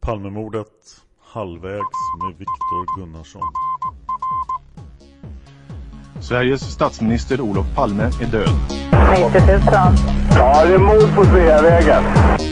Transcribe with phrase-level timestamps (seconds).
[0.00, 0.66] Palmemordet
[1.32, 3.42] halvvägs med Viktor Gunnarsson.
[6.20, 8.48] Sveriges statsminister Olof Palme är död.
[9.32, 9.60] 90 000.
[10.30, 12.04] Ja, det är mord på Sveavägen.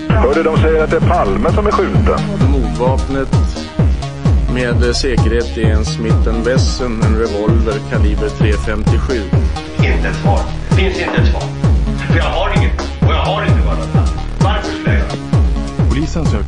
[0.09, 2.21] Hörde de säger att det är Palme som är skjuten.
[2.51, 3.29] Mordvapnet
[4.55, 9.23] med säkerhet är en Smith Wesson, en revolver kaliber .357.
[9.77, 10.41] Inte ett svar.
[10.77, 11.43] Finns inte ett svar.
[12.11, 12.81] För jag har inget.
[13.01, 13.48] Och jag har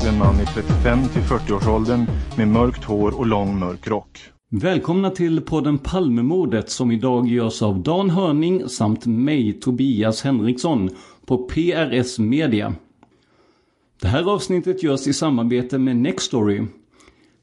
[0.01, 2.07] Polisen en man i 35 till 40-årsåldern
[2.37, 4.19] med mörkt hår och lång mörk rock.
[4.51, 10.91] Välkomna till podden Palmemordet som idag görs av Dan Hörning samt mig, Tobias Henriksson,
[11.27, 12.75] på PRS Media.
[14.01, 16.67] Det här avsnittet görs i samarbete med Nextory.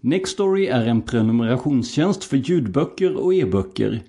[0.01, 4.01] Nextory är en prenumerationstjänst för ljudböcker och e-böcker.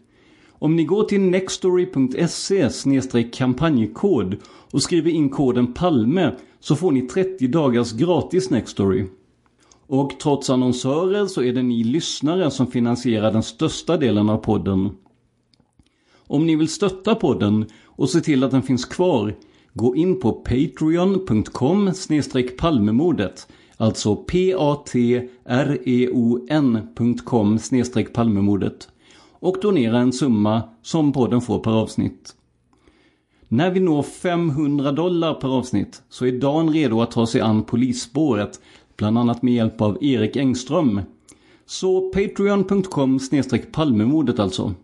[0.50, 2.70] Om ni går till nextory.se
[3.22, 4.36] kampanjkod
[4.70, 9.06] och skriver in koden PALME så får ni 30 dagars gratis Nextory.
[9.86, 14.90] Och trots annonsörer så är det ni lyssnare som finansierar den största delen av podden.
[16.26, 19.34] Om ni vill stötta podden och se till att den finns kvar,
[19.74, 21.92] gå in på patreon.com
[22.58, 23.48] palmemordet.
[23.76, 24.78] Alltså p-a-t-r-e-o-n.com
[28.14, 28.88] palmemordet.
[29.40, 32.34] Och donera en summa som podden får per avsnitt.
[33.50, 37.62] När vi når 500 dollar per avsnitt så är Dan redo att ta sig an
[37.62, 38.60] polisspåret
[38.96, 41.00] bland annat med hjälp av Erik Engström.
[41.66, 43.20] Så patreon.com
[43.72, 44.74] palmemordet alltså.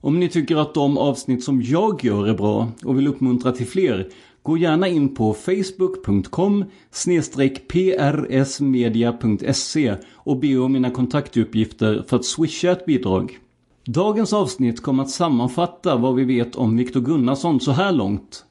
[0.00, 3.66] Om ni tycker att de avsnitt som jag gör är bra och vill uppmuntra till
[3.66, 4.08] fler,
[4.42, 6.64] gå gärna in på facebook.com
[8.28, 13.38] prsmedia.se och be om mina kontaktuppgifter för att swisha ett bidrag.
[13.88, 18.44] Dagens avsnitt kommer att sammanfatta vad vi vet om Viktor Gunnarsson så här långt.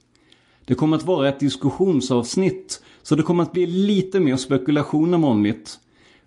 [0.65, 5.21] Det kommer att vara ett diskussionsavsnitt så det kommer att bli lite mer spekulation än
[5.21, 5.79] vanligt.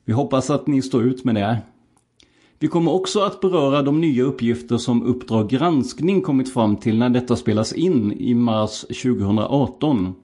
[0.04, 1.58] Vi hoppas att ni står ut med det.
[2.58, 7.08] Vi kommer också att beröra de nya uppgifter som Uppdrag granskning kommit fram till när
[7.08, 10.14] detta spelas in i mars 2018.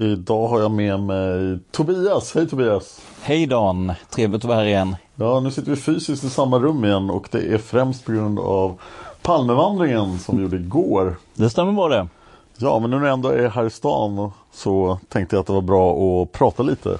[0.00, 2.34] Idag har jag med mig Tobias.
[2.34, 3.06] Hej Tobias!
[3.22, 3.92] Hej Dan!
[4.10, 4.96] Trevligt att vara här igen.
[5.18, 8.38] Ja, nu sitter vi fysiskt i samma rum igen och det är främst på grund
[8.38, 8.80] av
[9.22, 11.16] Palmevandringen som vi gjorde igår.
[11.34, 12.08] Det stämmer bra det.
[12.56, 15.52] Ja, men nu när jag ändå är här i stan så tänkte jag att det
[15.52, 16.98] var bra att prata lite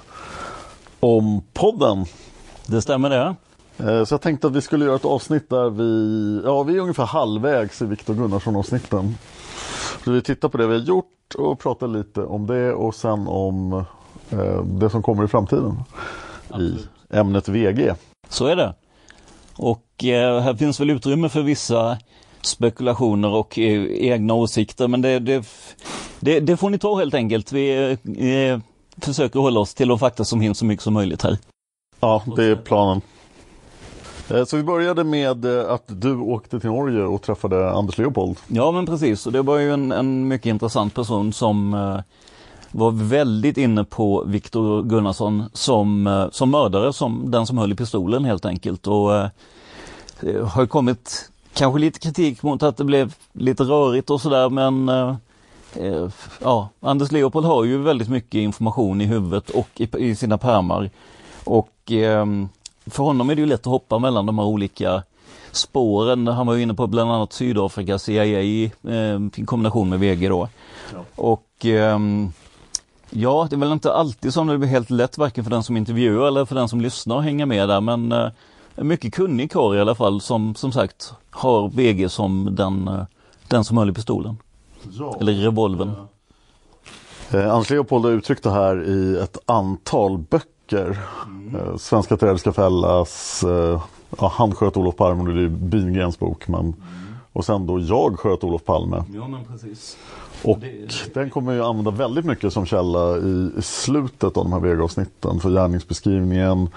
[0.99, 2.05] om podden.
[2.65, 3.35] Det stämmer det.
[3.77, 6.79] Eh, så jag tänkte att vi skulle göra ett avsnitt där vi, ja vi är
[6.79, 9.15] ungefär halvvägs i Viktor Gunnarsson-avsnitten.
[10.03, 13.27] Så vi tittar på det vi har gjort och pratar lite om det och sen
[13.27, 13.73] om
[14.29, 15.83] eh, det som kommer i framtiden
[16.49, 16.79] Absolut.
[16.79, 17.93] i ämnet VG.
[18.29, 18.73] Så är det.
[19.55, 21.97] Och eh, här finns väl utrymme för vissa
[22.41, 25.45] spekulationer och eh, egna åsikter men det, det,
[26.19, 27.51] det, det, får ni ta helt enkelt.
[27.51, 28.59] Vi eh,
[29.01, 31.37] försöker hålla oss till de fakta som finns så mycket som möjligt här.
[31.99, 33.01] Ja, det är planen.
[34.29, 38.37] Eh, så vi började med eh, att du åkte till Norge och träffade Anders Leopold.
[38.47, 41.99] Ja men precis, och det var ju en, en mycket intressant person som eh,
[42.71, 47.75] var väldigt inne på Viktor Gunnarsson som, eh, som mördare, som den som höll i
[47.75, 48.87] pistolen helt enkelt.
[48.87, 49.29] Och eh,
[50.47, 55.15] har kommit kanske lite kritik mot att det blev lite rörigt och sådär men eh,
[55.73, 56.09] eh,
[56.41, 60.89] ja, Anders Leopold har ju väldigt mycket information i huvudet och i, i sina pärmar.
[61.43, 62.25] Och eh,
[62.85, 65.03] för honom är det ju lätt att hoppa mellan de här olika
[65.51, 66.27] spåren.
[66.27, 70.49] Han var ju inne på bland annat Sydafrika, CIA eh, i kombination med VG då.
[70.93, 70.99] Ja.
[71.15, 72.31] Och ehm,
[73.09, 75.77] Ja, det är väl inte alltid som det blir helt lätt varken för den som
[75.77, 78.27] intervjuar eller för den som lyssnar att hänga med där men eh,
[78.75, 83.03] en mycket kunnig karl i alla fall som som sagt har VG som den, eh,
[83.47, 84.37] den som höll i pistolen.
[84.91, 85.17] Ja.
[85.19, 85.91] Eller revolven.
[87.31, 90.99] Eh, Anders Leopold har uttryckt det här i ett antal böcker.
[91.55, 93.81] Eh, Svenska träd ska fällas, eh,
[94.19, 96.47] ja, Han sköt Olof Palme, det är Bingrens bok.
[96.47, 96.75] Men,
[97.33, 99.03] Och sen då Jag sköt Olof Palme.
[99.15, 99.97] Ja men precis.
[100.43, 100.59] Och
[101.13, 105.39] den kommer jag använda väldigt mycket som källa i, slutet av de här VG-avsnitten.
[105.39, 106.69] För gärningsbeskrivningen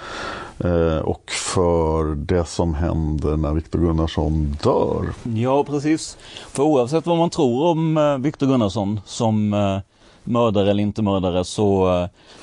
[0.58, 5.06] eh, och för det som händer när Viktor Gunnarsson dör.
[5.34, 6.16] Ja, precis.
[6.48, 9.78] För oavsett vad man tror om eh, Viktor Gunnarsson som eh,
[10.24, 11.86] mördare eller inte mördare så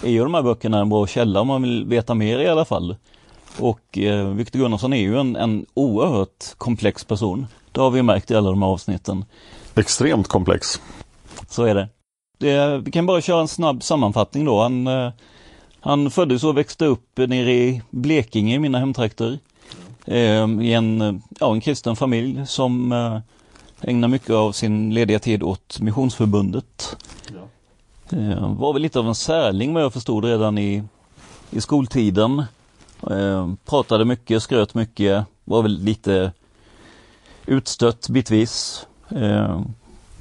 [0.04, 2.66] är ju de här böckerna en bra källa om man vill veta mer i alla
[2.66, 2.96] fall.
[3.60, 7.48] Och eh, Viktor Gunnarsson är ju en, en oerhört komplex person.
[7.72, 9.26] Det har vi märkt i alla de här avsnitten.
[9.76, 10.82] Extremt komplex.
[11.50, 11.90] Så är det.
[12.38, 14.62] det vi kan bara köra en snabb sammanfattning då.
[14.62, 15.12] Han, eh,
[15.80, 19.40] han föddes och växte upp nere i Blekinge, i mina hemtrakter.
[20.06, 23.20] Eh, I en, eh, ja, en kristen familj som eh,
[23.82, 26.98] ägnar mycket av sin lediga tid åt Missionsförbundet.
[28.10, 30.84] Eh, var väl lite av en särling vad jag förstod redan i,
[31.52, 32.44] i skoltiden.
[33.12, 36.32] Eh, pratade mycket, skröt mycket, var väl lite
[37.46, 38.88] utstött bitvis.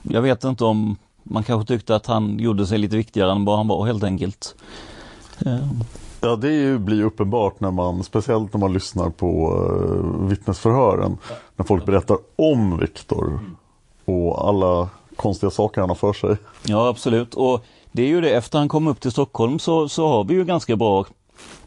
[0.02, 0.96] Jag vet inte om
[1.30, 4.54] man kanske tyckte att han gjorde sig lite viktigare än vad han var helt enkelt.
[5.46, 5.68] Eh,
[6.20, 11.18] Ja, det är ju, blir uppenbart när man, speciellt när man lyssnar på uh, vittnesförhören.
[11.56, 13.40] När folk berättar om Viktor
[14.04, 16.36] och alla konstiga saker han har för sig.
[16.66, 20.08] Ja absolut och det är ju det efter han kom upp till Stockholm så, så
[20.08, 21.04] har vi ju ganska bra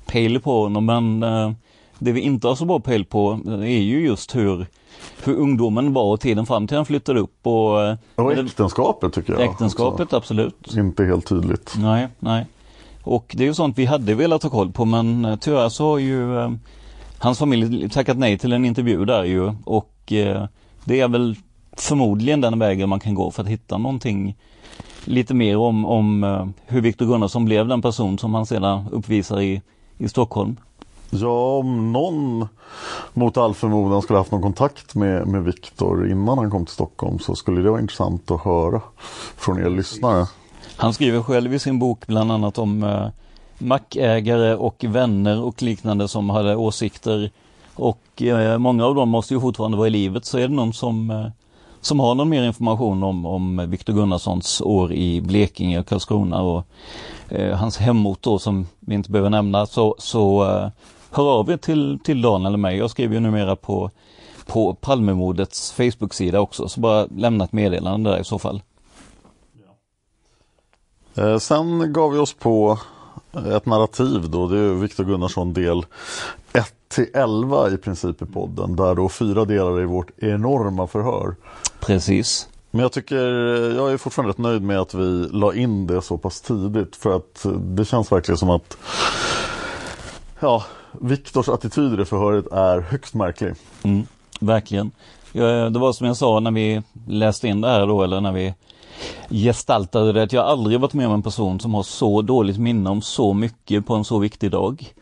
[0.06, 1.52] pejl på honom men eh,
[2.00, 4.68] det vi inte har så bra pejl på är ju just hur,
[5.24, 7.82] hur ungdomen var och tiden fram till han flyttade upp och...
[7.82, 9.42] eh, Och äktenskapet tycker jag.
[9.42, 10.16] Äktenskapet också.
[10.18, 10.74] absolut.
[10.78, 11.74] Inte helt tydligt.
[11.78, 12.46] Nej, nej.
[13.04, 15.90] Och det är ju sånt vi hade velat ha koll på men eh, tyvärr så
[15.90, 16.52] har ju eh,
[17.18, 20.46] hans familj tackat nej till en intervju där ju och eh,
[20.86, 21.36] det är väl
[21.78, 24.36] förmodligen den vägen man kan gå för att hitta någonting
[25.06, 29.42] lite mer om, om eh, hur Viktor Gunnarsson blev den person som han sedan uppvisar
[29.42, 29.62] i,
[29.98, 30.56] i Stockholm.
[31.10, 32.48] Ja, om någon
[33.14, 37.20] mot all förmodan skulle haft någon kontakt med, med Viktor innan han kom till Stockholm
[37.20, 38.82] så skulle det vara intressant att höra
[39.38, 40.28] från er lyssnare.
[40.76, 43.08] Han skriver själv i sin bok bland annat om eh,
[43.58, 47.32] mackägare och vänner och liknande som hade åsikter.
[47.76, 50.26] Och eh, många av dem måste ju fortfarande vara i livet.
[50.26, 51.28] Så är det någon som, eh,
[51.82, 56.66] som har någon mer information om, om Viktor Gunnarssons år i Blekinge och Karlskrona och
[57.30, 59.66] eh, hans hemort då som vi inte behöver nämna.
[59.66, 60.70] Så, så eh,
[61.12, 62.78] hör av er till, till Dan eller mig.
[62.78, 63.92] Jag skriver ju numera på,
[64.46, 68.62] på Palmemordets Facebook-sida också så bara lämna ett meddelande där i så fall.
[71.16, 72.80] Eh, sen gav vi oss på
[73.56, 75.86] ett narrativ då, det är Viktor Gunnarsson del
[76.54, 81.36] 1 till 11 i princip i podden, där då fyra delar i vårt enorma förhör.
[81.80, 82.50] Precis.
[82.72, 83.26] Men jag tycker,
[83.76, 87.16] jag är fortfarande rätt nöjd med att vi la in det så pass tidigt för
[87.16, 88.78] att det känns verkligen som att
[90.40, 90.64] ja,
[90.94, 93.54] Viktors attityd i förhöret är högst märklig.
[93.84, 94.06] Mm,
[94.40, 94.92] verkligen.
[95.72, 98.54] Det var som jag sa när vi läste in det här då, eller när vi
[99.30, 102.90] gestaltade det, att jag aldrig varit med om en person som har så dåligt minne
[102.90, 104.94] om så mycket på en så viktig dag.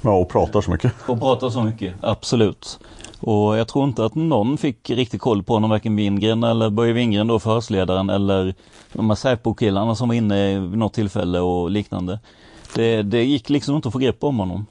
[0.00, 0.92] Ja, och pratar så mycket.
[1.06, 2.78] Och pratar så mycket, absolut.
[3.20, 6.92] Och jag tror inte att någon fick riktigt koll på honom, varken Wingren eller Börje
[6.92, 8.54] Wingren då, förhörsledaren eller
[8.92, 12.20] de här Säpo-killarna som var inne vid något tillfälle och liknande.
[12.74, 14.66] Det, det gick liksom inte att få grepp om honom.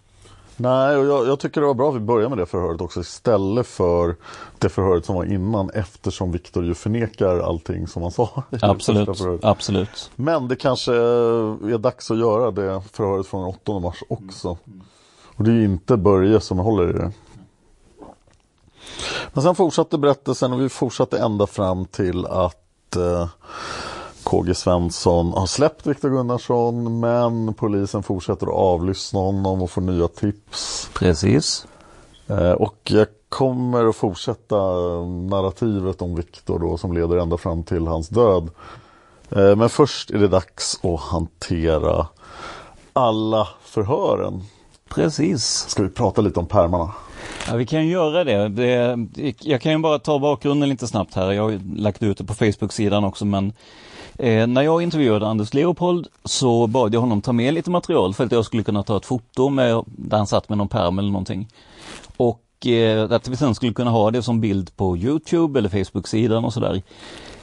[0.57, 2.99] Nej, och jag, jag, tycker det var bra att vi började med det förhöret också
[2.99, 4.15] istället för
[4.59, 8.43] det förhöret som var innan eftersom Viktor ju förnekar allting som han sa.
[8.61, 9.09] Absolut,
[9.43, 10.11] absolut.
[10.15, 14.57] Men det kanske är dags att göra det förhöret från den 8 mars också.
[15.35, 17.11] Och det är ju inte Börje som håller i det.
[19.33, 23.27] Men sen fortsatte berättelsen och vi fortsatte ända fram till att eh,
[24.35, 30.07] KG Svensson har släppt Viktor Gunnarsson men polisen fortsätter att avlyssna honom och får nya
[30.07, 30.89] tips.
[30.93, 31.67] Precis.
[32.27, 34.55] Eh, och jag kommer att fortsätta
[35.29, 38.49] narrativet om Viktor då som leder ända fram till hans död.
[39.29, 42.07] Eh, men först är det dags att hantera
[42.93, 44.43] alla förhören.
[44.89, 45.65] Precis.
[45.67, 46.91] Ska vi prata lite om pärmarna?
[47.47, 48.49] Ja, vi kan ju göra det.
[48.49, 48.97] det.
[49.39, 51.31] Jag kan ju bara ta bakgrunden lite snabbt här.
[51.31, 53.53] Jag har ju lagt ut det på Facebook-sidan också men
[54.17, 58.25] eh, när jag intervjuade Anders Leopold så bad jag honom ta med lite material för
[58.25, 61.11] att jag skulle kunna ta ett foto med, där han satt med någon pärm eller
[61.11, 61.47] någonting.
[62.17, 66.45] Och eh, att vi sen skulle kunna ha det som bild på Youtube eller Facebook-sidan
[66.45, 66.81] och sådär.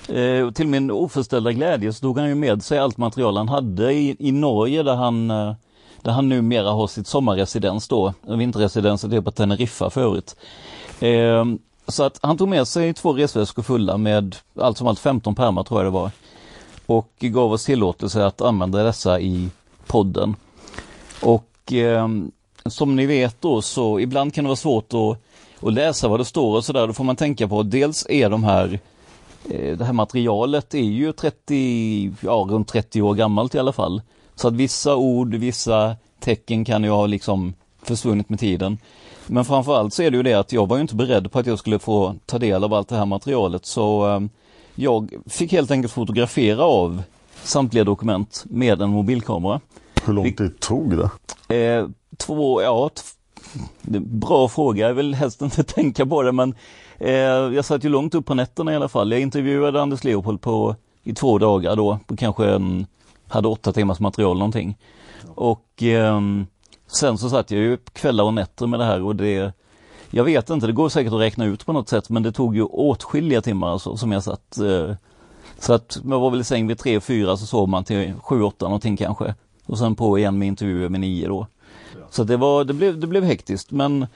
[0.09, 3.93] Eh, till min oförställda glädje så tog han ju med sig allt material han hade
[3.93, 5.55] i, i Norge där han, eh,
[6.03, 10.37] där han numera har sitt sommarresidens då, vinterresidenset typ är på Teneriffa förut.
[11.01, 11.45] Eh,
[11.89, 15.63] så att han tog med sig två resväskor fulla med allt som allt 15 pärmar
[15.63, 16.11] tror jag det var.
[16.97, 19.49] Och gav oss tillåtelse att använda dessa i
[19.87, 20.37] podden.
[21.23, 22.09] Och eh,
[22.67, 25.19] som ni vet då så ibland kan det vara svårt att,
[25.67, 26.87] att läsa vad det står och sådär.
[26.87, 28.81] Då får man tänka på dels är de här
[29.51, 34.03] eh, det här materialet är ju 30, ja runt 30 år gammalt i alla fall.
[34.35, 38.79] Så att vissa ord, vissa tecken kan ju ha liksom försvunnit med tiden.
[39.27, 41.47] Men framförallt så är det ju det att jag var ju inte beredd på att
[41.47, 44.21] jag skulle få ta del av allt det här materialet så eh,
[44.75, 47.03] jag fick helt enkelt fotografera av
[47.43, 49.61] samtliga dokument med en mobilkamera.
[50.05, 51.57] Hur lång tid tog det?
[51.57, 52.91] Eh, två, ja,
[54.01, 54.87] bra fråga.
[54.87, 56.55] Jag vill helst inte tänka på det men
[56.99, 57.13] eh,
[57.55, 59.13] jag satt ju långt upp på nätterna i alla fall.
[59.13, 62.87] Jag intervjuade Anders Leopold på, i två dagar då, på kanske en,
[63.29, 64.79] hade åtta timmars material någonting.
[65.35, 66.21] Och eh,
[66.87, 69.53] sen så satt jag ju kvällar och nätter med det här och det
[70.15, 72.57] jag vet inte, det går säkert att räkna ut på något sätt men det tog
[72.57, 74.59] ju åtskilliga timmar alltså, som jag satt.
[74.59, 74.95] Eh,
[75.59, 78.43] så att jag var väl i säng vid tre, fyra så sov man till sju,
[78.43, 79.35] åtta någonting kanske.
[79.67, 81.47] Och sen på igen med intervjuer med nio då.
[82.11, 84.07] Så det, var, det, blev, det blev hektiskt men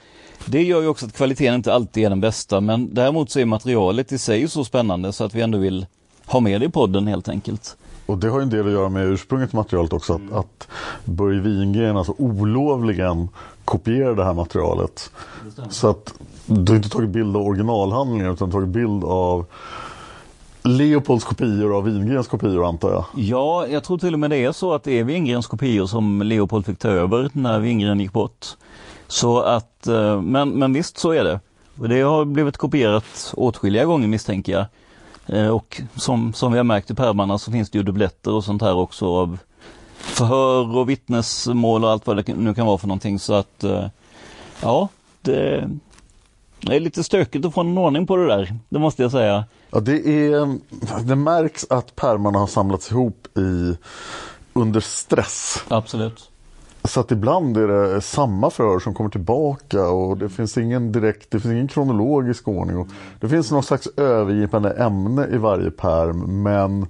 [0.45, 3.45] det gör ju också att kvaliteten inte alltid är den bästa men däremot så är
[3.45, 5.85] materialet i sig så spännande så att vi ändå vill
[6.25, 7.77] ha med det i podden helt enkelt.
[8.05, 10.67] Och det har ju en del att göra med ursprunget materialet också, att, att
[11.05, 13.29] Börje Wingren alltså olovligen
[13.67, 15.11] kopierar det här materialet.
[15.69, 16.13] Så att
[16.45, 19.45] du har inte tagit bild av originalhandlingen utan tagit bild av
[20.63, 23.05] Leopolds kopior av Wingrens kopior antar jag?
[23.15, 26.21] Ja, jag tror till och med det är så att det är Wingrens kopior som
[26.21, 28.45] Leopold fick ta över när Wingren gick bort.
[29.07, 31.39] Så att, eh, men, men visst så är det.
[31.75, 34.65] Det har blivit kopierat åtskilliga gånger misstänker jag.
[35.37, 38.43] Eh, och som, som vi har märkt i pärmarna så finns det ju dubbletter och
[38.43, 39.39] sånt här också av
[39.97, 43.85] förhör och vittnesmål och allt vad det nu kan vara för någonting så att eh,
[44.61, 44.89] ja,
[45.21, 45.69] det,
[46.59, 49.45] det är lite stökigt att få en ordning på det där, det måste jag säga.
[49.71, 50.59] Ja, det, är,
[51.03, 53.77] det märks att pärmarna har samlats ihop i,
[54.53, 55.63] under stress.
[55.67, 56.29] Absolut.
[56.83, 61.31] Så att ibland är det samma förhör som kommer tillbaka och det finns ingen direkt,
[61.31, 62.77] det finns ingen kronologisk ordning.
[62.77, 62.87] Och
[63.19, 66.87] det finns någon slags övergripande ämne i varje perm men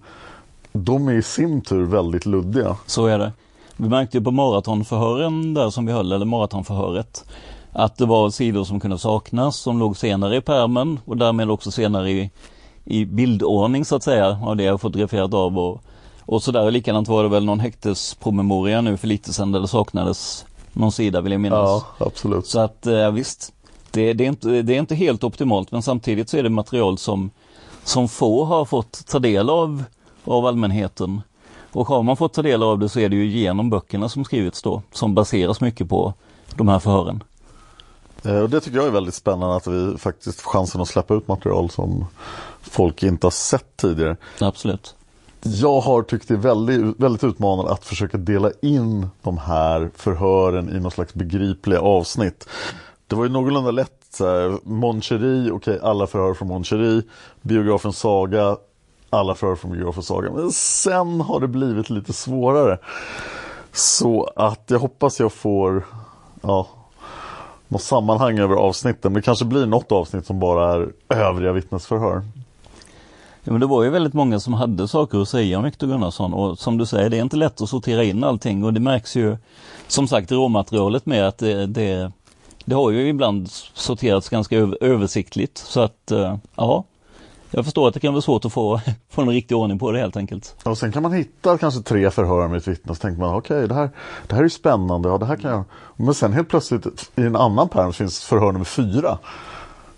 [0.83, 2.77] de är i sin tur väldigt luddiga.
[2.85, 3.31] Så är det.
[3.77, 7.25] Vi märkte ju på maratonförhören där som vi höll, eller maratonförhöret,
[7.71, 11.71] att det var sidor som kunde saknas som låg senare i permen och därmed också
[11.71, 12.31] senare i,
[12.85, 15.81] i bildordning så att säga av det jag fotograferat av och,
[16.21, 16.71] och sådär.
[16.71, 21.21] Likadant var det väl någon häktespromemoria nu för lite sedan där det saknades någon sida
[21.21, 21.59] vill jag minnas.
[21.59, 22.47] Ja, absolut.
[22.47, 23.53] Så att ja, visst,
[23.91, 26.97] det, det, är inte, det är inte helt optimalt men samtidigt så är det material
[26.97, 27.29] som,
[27.83, 29.83] som få har fått ta del av
[30.27, 31.21] av allmänheten.
[31.71, 34.25] Och har man fått ta del av det så är det ju genom böckerna som
[34.25, 36.13] skrivits då, som baseras mycket på
[36.55, 37.23] de här förhören.
[38.23, 41.13] Eh, och det tycker jag är väldigt spännande att vi faktiskt får chansen att släppa
[41.13, 42.05] ut material som
[42.61, 44.17] folk inte har sett tidigare.
[44.41, 44.95] Absolut.
[45.41, 50.75] Jag har tyckt det är väldigt, väldigt utmanande att försöka dela in de här förhören
[50.75, 52.49] i någon slags begripliga avsnitt.
[53.07, 54.21] Det var ju någorlunda lätt
[54.63, 56.63] Mon okej okay, alla förhör från Mon
[57.41, 58.57] biografen Saga,
[59.09, 60.31] alla förhör från Björn Saga.
[60.31, 62.77] Men sen har det blivit lite svårare.
[63.71, 65.85] Så att jag hoppas jag får
[66.41, 66.67] ja,
[67.67, 69.13] något sammanhang över avsnitten.
[69.13, 72.23] Det kanske blir något avsnitt som bara är övriga vittnesförhör.
[73.43, 76.33] Ja, men det var ju väldigt många som hade saker att säga om Viktor Gunnarsson
[76.33, 79.15] och som du säger, det är inte lätt att sortera in allting och det märks
[79.15, 79.37] ju
[79.87, 82.11] som sagt råmaterialet med att det, det,
[82.65, 86.83] det har ju ibland sorterats ganska översiktligt så att eh, ja,
[87.57, 89.99] jag förstår att det kan vara svårt att få, få en riktig ordning på det
[89.99, 90.55] helt enkelt.
[90.63, 93.35] Och sen kan man hitta kanske tre förhör med ett vittne och så tänker man
[93.35, 93.89] okej okay, det, här,
[94.27, 95.63] det här är spännande, ja, det här kan jag...
[95.95, 99.17] Men sen helt plötsligt i en annan pärm finns förhör nummer fyra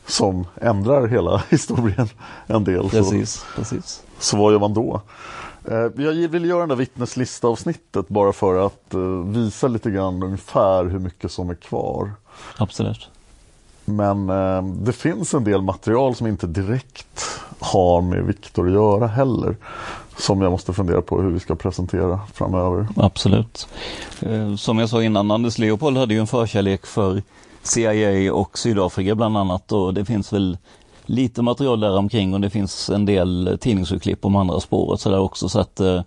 [0.05, 2.09] som ändrar hela historien
[2.47, 2.89] en del.
[2.89, 4.03] Precis, så, precis.
[4.19, 5.01] så vad gör man då?
[5.65, 10.85] Eh, jag vill göra det där vittneslistavsnittet bara för att eh, visa lite grann ungefär
[10.85, 12.11] hur mycket som är kvar.
[12.57, 13.09] Absolut.
[13.85, 19.07] Men eh, det finns en del material som inte direkt har med Viktor att göra
[19.07, 19.55] heller.
[20.17, 22.87] Som jag måste fundera på hur vi ska presentera framöver.
[22.95, 23.67] Absolut.
[24.21, 27.21] Eh, som jag sa innan, Anders Leopold hade ju en förkärlek för
[27.63, 30.57] CIA och Sydafrika bland annat och det finns väl
[31.05, 35.49] lite material där omkring och det finns en del tidningsurklipp om andra spåret sådär också
[35.49, 36.01] så att eh,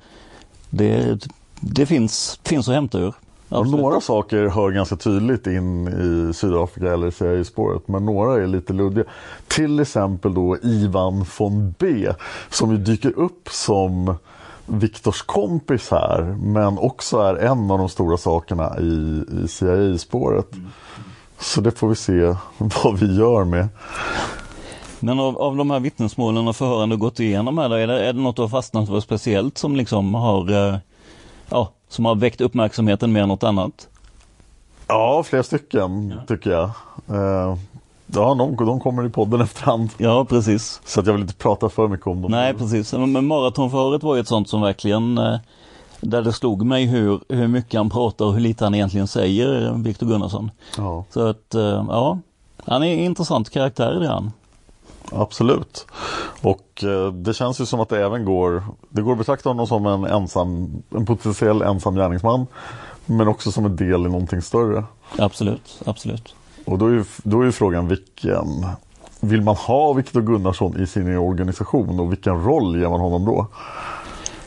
[0.70, 1.18] det,
[1.60, 3.14] det finns, finns att hämta ur.
[3.52, 8.72] Och några saker hör ganska tydligt in i Sydafrika eller CIA-spåret men några är lite
[8.72, 9.04] luddiga.
[9.48, 12.12] Till exempel då Ivan von B
[12.50, 14.14] som ju dyker upp som
[14.66, 20.46] Viktors kompis här men också är en av de stora sakerna i, i CIA-spåret.
[21.38, 22.22] Så det får vi se
[22.84, 23.68] vad vi gör med.
[25.00, 28.12] Men av, av de här vittnesmålen och förhören du gått igenom här, är, det, är
[28.12, 30.76] det något du har fastnat för speciellt som liksom har, eh,
[31.48, 33.88] ja, som har väckt uppmärksamheten mer än något annat?
[34.86, 36.26] Ja, flera stycken ja.
[36.26, 36.70] tycker jag.
[37.08, 37.56] Eh,
[38.06, 39.90] ja, de, de kommer i podden efterhand.
[39.98, 40.80] Ja, precis.
[40.84, 42.30] Så att jag vill inte prata för mycket om dem.
[42.30, 42.92] Nej, precis.
[42.92, 45.36] Men maratonförhöret var ju ett sånt som verkligen eh,
[46.00, 49.72] där det slog mig hur, hur mycket han pratar och hur lite han egentligen säger,
[49.72, 50.50] Viktor Gunnarsson.
[50.76, 51.04] Ja.
[51.10, 52.18] Så att, eh, ja,
[52.64, 54.32] han är en intressant karaktär det han.
[55.12, 55.86] Absolut.
[56.42, 59.66] Och eh, det känns ju som att det även går, det går att betrakta honom
[59.66, 62.46] som en ensam, en potentiell ensam gärningsman.
[63.06, 64.84] Men också som en del i någonting större.
[65.18, 66.34] Absolut, absolut.
[66.64, 68.66] Och då är ju, då är ju frågan vilken,
[69.20, 73.46] vill man ha Viktor Gunnarsson i sin organisation och vilken roll ger man honom då?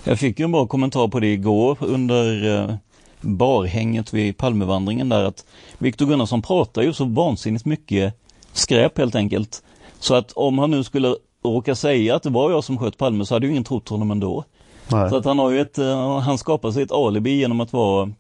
[0.04, 2.76] Jag fick ju en bra kommentar på det igår under eh,
[3.22, 5.46] barhänget vid Palmevandringen där att
[5.78, 8.14] Viktor Gunnarsson pratar ju så vansinnigt mycket
[8.54, 9.64] skräp helt enkelt.
[10.00, 11.16] Så att om han nu skulle
[11.50, 14.12] råka säga att det var jag som sköt Palme så hade ju ingen trott honom
[14.12, 14.44] ändå.
[14.88, 15.10] Nej.
[15.10, 18.12] Så att han har ju ett, eh, han skapar sig ett alibi genom att vara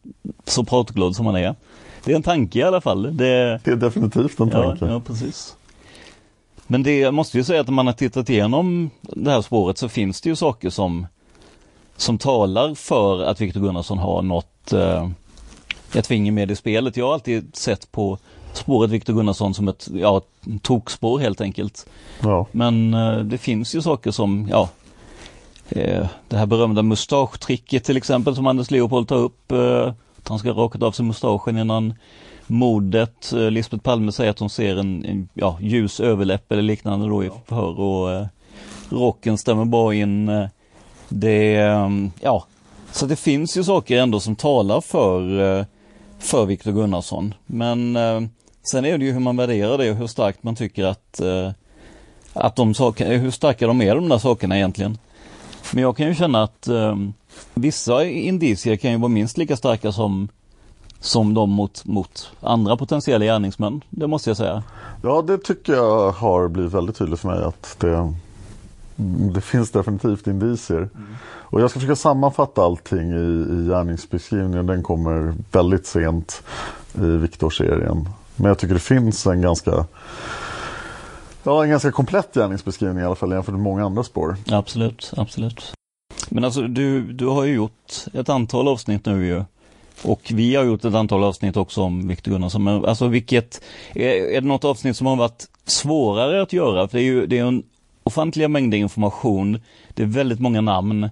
[0.46, 1.56] så pratglad som han är.
[2.04, 3.18] Det är en tanke i alla fall.
[3.18, 4.86] Det, det är definitivt en tanke.
[4.86, 5.56] Ja, ja, precis.
[6.68, 9.78] Men det, jag måste ju säga att om man har tittat igenom det här spåret
[9.78, 11.08] så finns det ju saker som,
[11.98, 15.10] som talar för att Viktor Gunnarsson har något, eh,
[15.94, 16.98] ett finger med i spelet.
[16.98, 18.18] Jag har alltid sett på
[18.58, 20.22] spåret Viktor Gunnarsson som ett ja,
[20.62, 21.86] tokspår helt enkelt.
[22.24, 22.48] Ja.
[22.52, 24.70] Men eh, det finns ju saker som, ja,
[25.70, 29.52] eh, det här berömda mustaschtricket till exempel som Anders Leopold tar upp.
[29.52, 29.94] Eh,
[30.26, 31.94] att han ska ha rakat av sig mustaschen innan
[32.48, 33.34] mordet.
[33.34, 37.24] Eh, Lisbeth Palme säger att hon ser en, en ja, ljus överläpp eller liknande då
[37.24, 38.26] i förhör och eh,
[38.90, 40.30] rocken stämmer bra in.
[40.30, 40.48] Eh,
[41.10, 41.52] det,
[42.22, 42.46] ja,
[42.92, 45.66] så det finns ju saker ändå som talar för,
[46.20, 47.34] för Viktor Gunnarsson.
[47.46, 47.98] Men
[48.66, 51.52] Sen är det ju hur man värderar det och hur starkt man tycker att, eh,
[52.34, 54.98] att de sakerna, hur starka de är de där sakerna egentligen.
[55.74, 56.96] Men jag kan ju känna att eh,
[57.54, 60.28] vissa indicier kan ju vara minst lika starka som,
[61.00, 63.82] som de mot, mot andra potentiella gärningsmän.
[63.90, 64.64] Det måste jag säga.
[65.04, 68.14] Ja, det tycker jag har blivit väldigt tydligt för mig att det,
[69.34, 70.78] det finns definitivt indicier.
[70.78, 71.16] Mm.
[71.26, 74.66] Och jag ska försöka sammanfatta allting i, i gärningsbeskrivningen.
[74.66, 76.44] Den kommer väldigt sent
[76.94, 78.10] i Viktor-serien.
[78.36, 79.86] Men jag tycker det finns en ganska
[81.44, 84.36] Ja, en ganska komplett gärningsbeskrivning i alla fall jämfört med många andra spår.
[84.52, 85.74] Absolut, absolut.
[86.30, 89.44] Men alltså du, du har ju gjort ett antal avsnitt nu ju.
[90.02, 92.64] Och vi har gjort ett antal avsnitt också om Viktor Gunnarsson.
[92.64, 93.62] Men alltså vilket,
[93.94, 96.88] är, är det något avsnitt som har varit svårare att göra?
[96.88, 97.64] För det är ju det är en
[98.04, 99.60] ofantliga mängder information.
[99.94, 101.10] Det är väldigt många namn.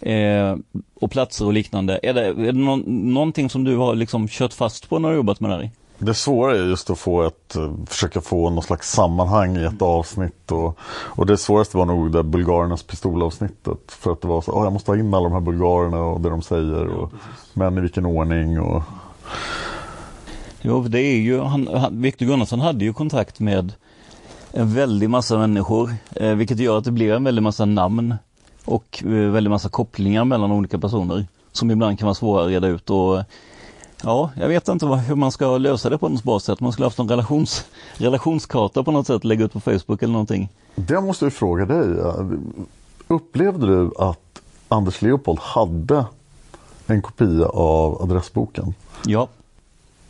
[0.00, 0.56] Eh,
[0.94, 2.00] och platser och liknande.
[2.02, 5.14] Är det, är det no någonting som du har liksom kört fast på när du
[5.14, 5.70] har jobbat med det här?
[5.98, 9.82] Det svåra är just att få ett, eh, försöka få något slags sammanhang i ett
[9.82, 10.52] avsnitt.
[10.52, 13.78] Och, och det svåraste var nog det bulgarernas pistolavsnittet.
[13.88, 16.20] För att det var så, oh, jag måste ha in alla de här bulgarerna och
[16.20, 16.86] det de säger.
[16.86, 17.12] Och,
[17.52, 18.60] men i vilken ordning.
[18.60, 18.82] Och...
[20.62, 23.72] Jo, det är ju, han, han, Victor Gunnarsson hade ju kontakt med
[24.52, 25.94] en väldig massa människor.
[26.16, 28.14] Eh, vilket gör att det blir en väldig massa namn.
[28.64, 31.26] Och eh, väldigt massa kopplingar mellan olika personer.
[31.52, 32.90] Som ibland kan vara svåra att reda ut.
[32.90, 33.22] Och,
[34.02, 36.60] Ja, jag vet inte hur man ska lösa det på något bra sätt.
[36.60, 37.64] Man skulle haft en relations,
[37.96, 40.48] relationskarta på något sätt, lägga ut på Facebook eller någonting.
[40.74, 41.96] Det måste jag fråga dig.
[43.08, 46.04] Upplevde du att Anders Leopold hade
[46.86, 48.74] en kopia av adressboken?
[49.06, 49.28] Ja.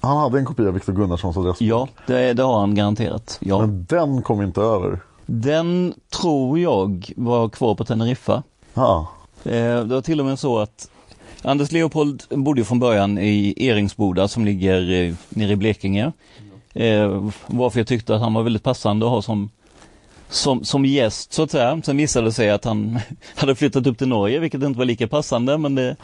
[0.01, 1.68] Han hade en kopia av Viktor Gunnarssons adressbok?
[1.68, 3.38] Ja, det, det, har han garanterat.
[3.40, 3.61] Ja.
[3.61, 5.01] Men den kom inte över?
[5.27, 8.42] Den tror jag var kvar på Teneriffa.
[8.74, 9.05] Ah.
[9.42, 10.90] Det var till och med så att
[11.42, 16.12] Anders Leopold bodde från början i Eringsboda som ligger eh, nere i Blekinge.
[16.74, 19.51] Eh, varför jag tyckte att han var väldigt passande att ha som,
[20.29, 21.81] som, som gäst så att säga.
[21.85, 22.98] Sen visade det sig att han
[23.35, 25.96] hade flyttat upp till Norge vilket inte var lika passande men det...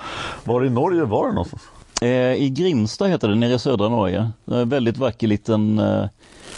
[0.44, 1.62] Var i Norge var det någonstans?
[2.00, 4.30] Eh, I Grimsta heter det, nere i södra Norge.
[4.44, 6.04] Det är en väldigt vacker liten, eh,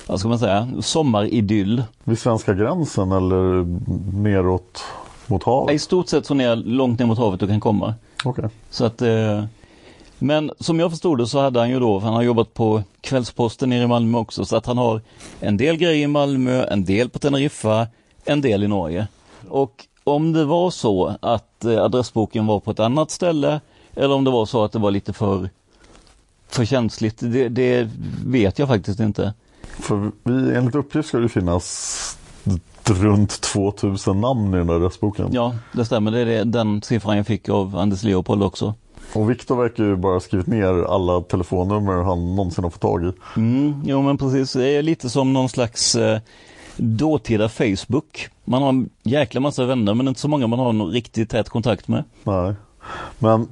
[0.07, 1.83] vad ska man säga, sommaridyll.
[2.05, 3.67] Vid svenska gränsen eller
[4.17, 4.85] neråt
[5.27, 5.75] mot havet?
[5.75, 7.95] I stort sett så ner, långt ner mot havet du kan komma.
[8.25, 8.49] Okay.
[8.71, 9.45] Så att, eh,
[10.19, 13.71] men som jag förstod det så hade han ju då, han har jobbat på Kvällsposten
[13.71, 15.01] nere i Malmö också, så att han har
[15.41, 17.87] en del grejer i Malmö, en del på Teneriffa,
[18.25, 19.09] en del i Norge.
[19.49, 23.61] Och om det var så att eh, adressboken var på ett annat ställe
[23.95, 25.51] eller om det var så att det var lite för
[26.49, 27.91] för känsligt, det, det
[28.27, 29.35] vet jag faktiskt inte.
[29.63, 32.19] För vi, enligt uppgift ska det finnas
[32.91, 35.29] runt 2000 namn i den där adressboken.
[35.33, 36.11] Ja, det stämmer.
[36.11, 38.75] Det är den siffran jag fick av Anders Leopold också.
[39.13, 43.05] Och Viktor verkar ju bara ha skrivit ner alla telefonnummer han någonsin har fått tag
[43.05, 43.13] i.
[43.37, 46.21] Mm, jo men precis, det är lite som någon slags eh,
[46.77, 48.29] dåtida Facebook.
[48.45, 51.49] Man har en jäkla massa vänner men inte så många man har någon riktigt tät
[51.49, 52.05] kontakt med.
[52.25, 52.55] Nej,
[53.19, 53.49] men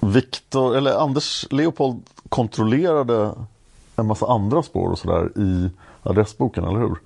[0.00, 3.32] Viktor, eller Anders Leopold kontrollerade
[3.96, 5.70] en massa andra spår och sådär i
[6.02, 6.96] adressboken, eller hur?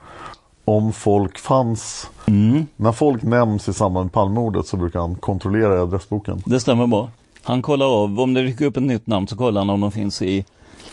[0.65, 2.67] Om folk fanns, mm.
[2.77, 6.43] när folk nämns i samband med Palmemordet så brukar han kontrollera i adressboken.
[6.47, 7.11] Det stämmer bra.
[7.43, 9.93] Han kollar av, om det dyker upp ett nytt namn så kollar han om de
[9.93, 10.45] finns i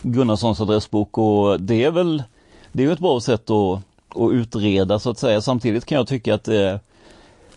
[0.02, 2.24] Gunnarssons adressbok och det är väl,
[2.72, 3.80] det är ett bra sätt att,
[4.16, 5.42] att utreda så att säga.
[5.42, 6.80] Samtidigt kan jag tycka att det,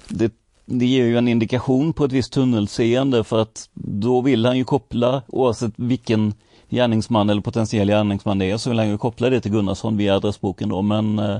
[0.09, 0.33] det,
[0.66, 4.64] det ger ju en indikation på ett visst tunnelseende för att då vill han ju
[4.64, 6.35] koppla, oavsett vilken
[6.68, 10.16] gärningsman eller potentiell gärningsman det är, så vill han ju koppla det till Gunnarsson via
[10.16, 10.83] adressboken då.
[10.83, 11.38] Men eh,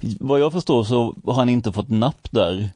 [0.00, 2.70] vad jag förstår så har han inte fått napp där.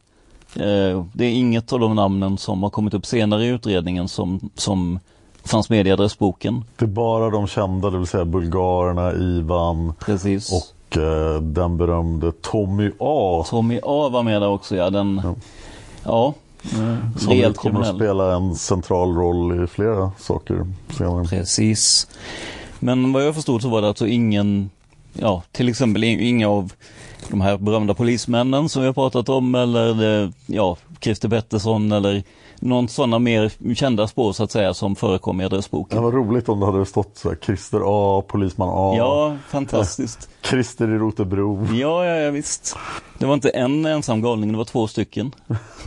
[0.54, 4.50] Eh, det är inget av de namnen som har kommit upp senare i utredningen som,
[4.54, 4.98] som
[5.44, 6.64] fanns med i adressboken.
[6.76, 10.52] Det är bara de kända, det vill säga bulgarerna, Ivan Precis.
[10.52, 13.44] och eh, den berömde Tommy A.
[13.48, 14.90] Tommy A var med där också, ja.
[14.90, 15.34] Den, ja.
[16.04, 16.34] ja
[16.74, 17.90] Mm, som kommer kriminell.
[17.90, 21.24] att spela en central roll i flera saker senare.
[21.24, 22.06] Precis.
[22.78, 24.70] Men vad jag förstod så var det alltså ingen,
[25.12, 26.72] ja till exempel inga av
[27.28, 32.22] de här berömda polismännen som vi har pratat om eller ja, Christer Pettersson eller
[32.60, 35.98] någon sådana mer kända spår så att säga som förekom i adressboken.
[35.98, 38.94] Det var roligt om det hade stått så här, Christer A, Polisman A.
[38.96, 40.28] Ja, fantastiskt.
[40.42, 41.66] Christer i Rotebro.
[41.72, 42.76] Ja, ja, ja, visst.
[43.18, 45.34] Det var inte en ensam galning, det var två stycken.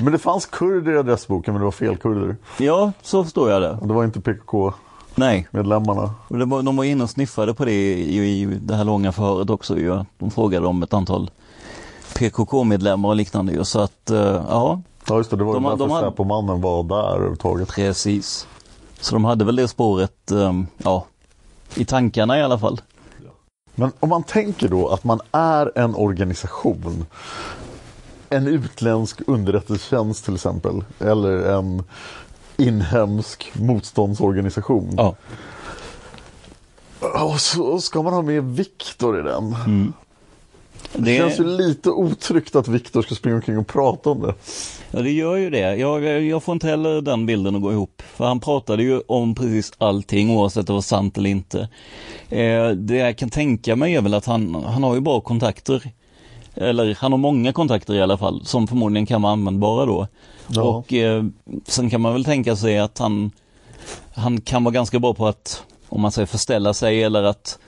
[0.00, 2.36] men det fanns kurder i adressboken men det var fel kurder.
[2.58, 3.78] Ja, så förstår jag det.
[3.82, 4.72] Det var inte PKK.
[5.14, 5.48] Nej.
[5.50, 6.14] Medlemmarna.
[6.28, 9.50] Det var, de var inne och sniffade på det i, i det här långa förhöret
[9.50, 10.04] också ju.
[10.18, 11.30] De frågade om ett antal
[12.14, 13.64] PKK-medlemmar och liknande ju.
[13.64, 14.82] Så att, uh, ja.
[15.08, 17.68] Ja just det, det var de, därför de på mannen var där överhuvudtaget.
[17.68, 18.46] Precis.
[19.00, 21.06] Så de hade väl det spåret, um, ja,
[21.74, 22.80] i tankarna i alla fall.
[23.74, 27.06] Men om man tänker då att man är en organisation,
[28.30, 31.82] en utländsk underrättelsetjänst till exempel, eller en
[32.56, 34.94] inhemsk motståndsorganisation.
[34.96, 35.14] Ja.
[37.00, 39.56] Och så ska man ha med Viktor i den.
[39.66, 39.92] Mm.
[40.92, 41.00] Det...
[41.00, 44.34] det känns ju lite otryggt att Viktor ska springa omkring och prata om det.
[44.90, 45.76] Ja det gör ju det.
[45.76, 48.02] Jag, jag får inte heller den bilden att gå ihop.
[48.14, 51.68] För han pratade ju om precis allting oavsett om det var sant eller inte.
[52.28, 55.90] Eh, det jag kan tänka mig är väl att han, han har ju bra kontakter.
[56.54, 60.06] Eller han har många kontakter i alla fall som förmodligen kan vara användbara då.
[60.48, 60.62] Ja.
[60.62, 61.24] Och eh,
[61.66, 63.30] sen kan man väl tänka sig att han,
[64.14, 67.58] han kan vara ganska bra på att, om man säger förställa sig eller att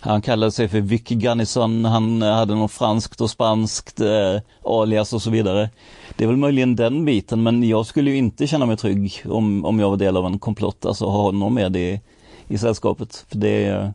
[0.00, 5.22] han kallade sig för Vicky Gunnison, han hade något franskt och spanskt eh, alias och
[5.22, 5.70] så vidare.
[6.16, 9.64] Det är väl möjligen den biten men jag skulle ju inte känna mig trygg om,
[9.64, 12.00] om jag var del av en komplott, alltså ha honom med i,
[12.48, 13.24] i sällskapet.
[13.28, 13.92] För det,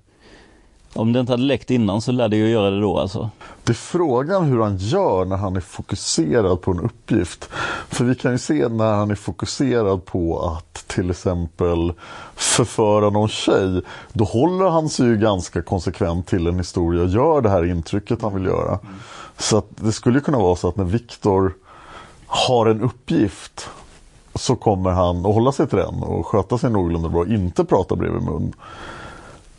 [0.94, 3.30] om det inte hade läckt innan så lär det ju göra det då alltså.
[3.64, 7.50] Det är frågan hur han gör när han är fokuserad på en uppgift.
[7.90, 11.94] För vi kan ju se när han är fokuserad på att till exempel
[12.36, 13.82] förföra någon tjej.
[14.14, 18.22] Då håller han sig ju ganska konsekvent till en historia och gör det här intrycket
[18.22, 18.80] han vill göra.
[19.38, 21.54] Så att det skulle kunna vara så att när Viktor
[22.28, 23.70] har en uppgift
[24.36, 27.66] så kommer han att hålla sig till den och sköta sig någorlunda bra och inte
[27.66, 28.54] prata bredvid mun.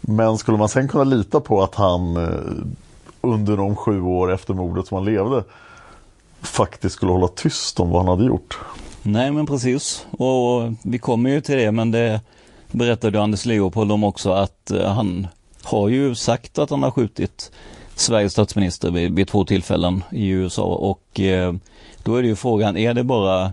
[0.05, 2.65] Men skulle man sen kunna lita på att han eh,
[3.21, 5.45] under de sju år efter mordet som han levde
[6.41, 8.59] faktiskt skulle hålla tyst om vad han hade gjort?
[9.03, 10.07] Nej men precis.
[10.11, 12.21] Och vi kommer ju till det men det
[12.71, 15.27] berättade Anders Leopold om också att eh, han
[15.63, 17.51] har ju sagt att han har skjutit
[17.95, 20.65] Sveriges statsminister vid, vid två tillfällen i USA.
[20.65, 21.55] Och eh,
[22.03, 23.53] då är det ju frågan, är det bara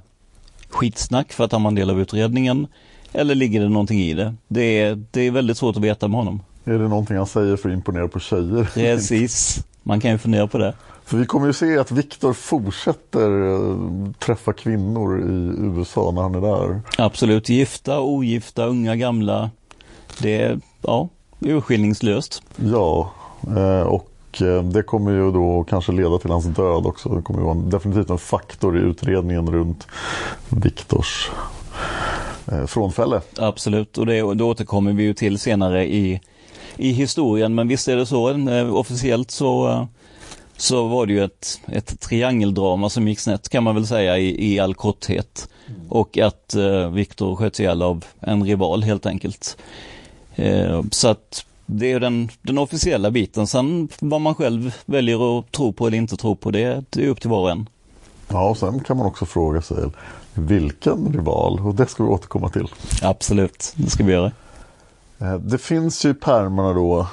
[0.70, 2.68] skitsnack för att han var en del av utredningen
[3.14, 4.36] eller ligger det någonting i det?
[4.48, 6.42] Det är, det är väldigt svårt att veta med honom.
[6.66, 8.70] Är det någonting han säger för att imponera på tjejer?
[8.74, 10.74] Precis, man kan ju fundera på det.
[11.06, 16.36] För vi kommer ju se att Viktor fortsätter eh, träffa kvinnor i USA när han
[16.36, 16.82] är där.
[16.98, 19.50] Absolut, gifta, ogifta, unga, gamla.
[20.22, 22.44] Det är, ja, urskillningslöst.
[22.56, 23.12] Ja,
[23.48, 27.10] eh, och eh, det kommer ju då kanske leda till hans död också.
[27.10, 29.88] Det kommer ju vara definitivt en faktor i utredningen runt
[30.50, 31.30] Viktors
[32.68, 33.22] frånfälle.
[33.38, 36.22] Absolut, och det, det återkommer vi ju till senare i,
[36.78, 37.56] i historien.
[37.56, 39.88] Men visst är det så, eh, officiellt så,
[40.58, 44.54] så var det ju ett, ett triangeldrama som gick snett kan man väl säga i,
[44.54, 45.50] i all korthet.
[45.90, 49.58] Och att eh, Viktor sköts ihjäl av en rival helt enkelt.
[50.36, 53.48] Eh, så att det är den, den officiella biten.
[53.48, 57.08] Sen vad man själv väljer att tro på eller inte tro på, det, det är
[57.08, 57.70] upp till var och en.
[58.28, 59.78] Ja, och sen kan man också fråga sig
[60.34, 61.60] vilken rival?
[61.60, 62.68] Och det ska vi återkomma till.
[63.02, 64.32] Absolut, det ska vi göra.
[65.20, 67.08] Eh, det finns ju i pärmarna då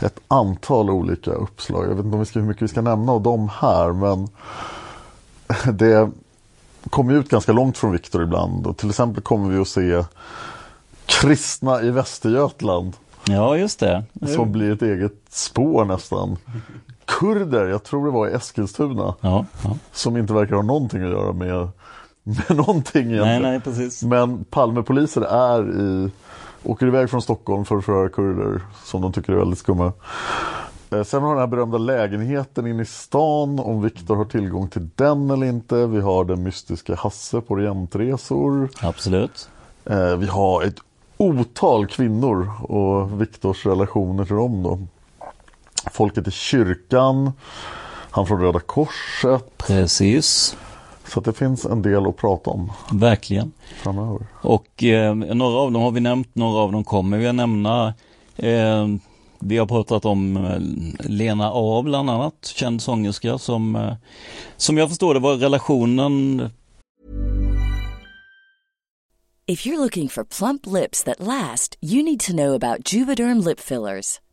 [0.00, 1.84] ett antal olika uppslag.
[1.84, 4.28] Jag vet inte om vi ska, hur mycket vi ska nämna av dem här men
[5.74, 6.10] det
[6.90, 8.66] kommer ut ganska långt från Viktor ibland.
[8.66, 10.04] Och till exempel kommer vi att se
[11.06, 12.96] kristna i Västergötland.
[13.26, 14.04] Ja, just det.
[14.34, 16.36] Som blir ett eget spår nästan.
[17.04, 19.14] Kurder, jag tror det var i Eskilstuna.
[19.20, 19.76] Ja, ja.
[19.92, 21.68] Som inte verkar ha någonting att göra med,
[22.48, 23.42] med någonting egentligen.
[23.42, 24.02] Nej, nej, precis.
[24.02, 26.10] Men Palmepoliser är i,
[26.62, 29.92] åker iväg från Stockholm för att förhöra kurder som de tycker är väldigt skumma.
[30.90, 34.88] Eh, Sen har den här berömda lägenheten inne i stan, om Viktor har tillgång till
[34.94, 35.86] den eller inte.
[35.86, 38.68] Vi har den mystiska Hasse på Orientresor.
[38.82, 39.48] Absolut.
[39.84, 40.76] Eh, Vi har ett
[41.16, 44.78] otal kvinnor och Viktors relationer till dem då.
[45.92, 47.32] Folket i kyrkan,
[48.10, 49.58] han från Röda Korset.
[49.58, 50.56] Precis.
[51.08, 53.52] Så att det finns en del att prata om Verkligen.
[53.82, 54.26] framöver.
[54.42, 57.94] Och eh, några av dem har vi nämnt, några av dem kommer vi att nämna.
[58.36, 58.86] Eh,
[59.40, 63.92] vi har pratat om eh, Lena A bland annat, känd sångerska som, eh,
[64.56, 66.50] som jag förstår det var relationen
[69.50, 73.60] If you're looking for plump lips that last, you need to know about Juvederm lip
[73.60, 74.20] fillers.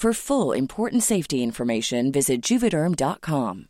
[0.00, 3.68] For full important safety information, visit juvederm.com.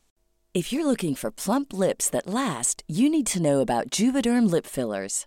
[0.54, 4.64] If you're looking for plump lips that last, you need to know about Juvederm lip
[4.64, 5.26] fillers.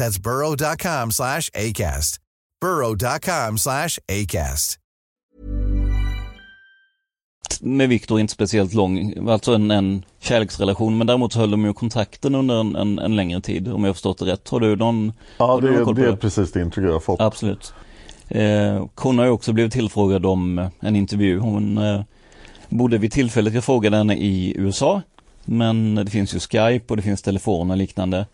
[0.00, 2.18] That's burrow.com slash ACAST.
[2.60, 4.76] burrow.com slash ACAST.
[7.62, 11.72] med Viktor inte speciellt lång, alltså en, en kärleksrelation, men däremot så höll de ju
[11.72, 14.48] kontakten under en, en, en längre tid, om jag har förstått det rätt.
[14.48, 15.12] Har du någon?
[15.38, 17.20] Ja, det, någon koll på det är precis det intryck jag har fått.
[17.20, 17.72] Absolut.
[18.28, 21.38] Eh, hon har ju också blivit tillfrågad om eh, en intervju.
[21.38, 22.00] Hon eh,
[22.68, 25.02] bodde vid tillfället jag frågade henne i USA,
[25.44, 28.26] men det finns ju Skype och det finns telefon och liknande.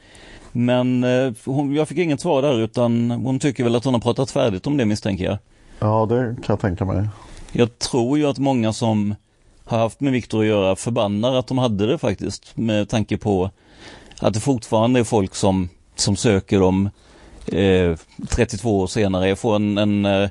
[0.59, 4.01] Men eh, hon, jag fick inget svar där utan hon tycker väl att hon har
[4.01, 5.39] pratat färdigt om det misstänker jag.
[5.79, 7.09] Ja, det kan jag tänka mig.
[7.53, 9.15] Jag tror ju att många som
[9.65, 13.51] har haft med Viktor att göra förbannar att de hade det faktiskt med tanke på
[14.21, 16.91] att det fortfarande är folk som, som söker dem
[17.47, 17.97] eh,
[18.29, 19.29] 32 år senare.
[19.29, 20.31] Jag får en, en eh,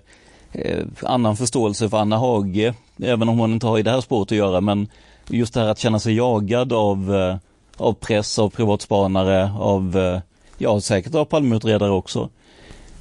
[1.04, 4.38] annan förståelse för Anna Hage, även om hon inte har i det här spåret att
[4.38, 4.88] göra, men
[5.30, 7.38] just det här att känna sig jagad av, eh,
[7.78, 10.20] av press, av privatspanare, av, eh,
[10.58, 12.30] ja säkert av Palmeutredare också.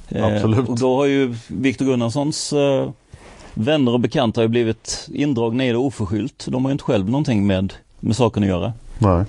[0.09, 0.69] Eh, Absolut.
[0.69, 2.89] Och då har ju Viktor Gunnarssons eh,
[3.53, 6.45] vänner och bekanta har ju blivit indragna i det oförskyllt.
[6.49, 8.73] De har ju inte själv någonting med, med saken att göra.
[8.99, 9.25] Nej.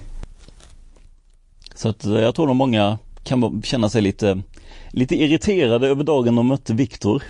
[1.75, 4.43] Så att jag tror nog många kan känna sig lite,
[4.91, 7.23] lite irriterade över dagen de mötte Viktor.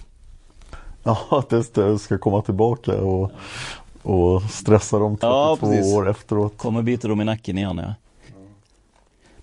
[1.03, 3.31] Ja, att det ska komma tillbaka och,
[4.03, 5.95] och stressa dem 32 Ja, precis.
[5.95, 6.59] år efteråt.
[6.59, 7.95] Kommer bita dem i nacken igen ja.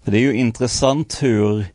[0.03, 1.65] För Det är ju intressant hur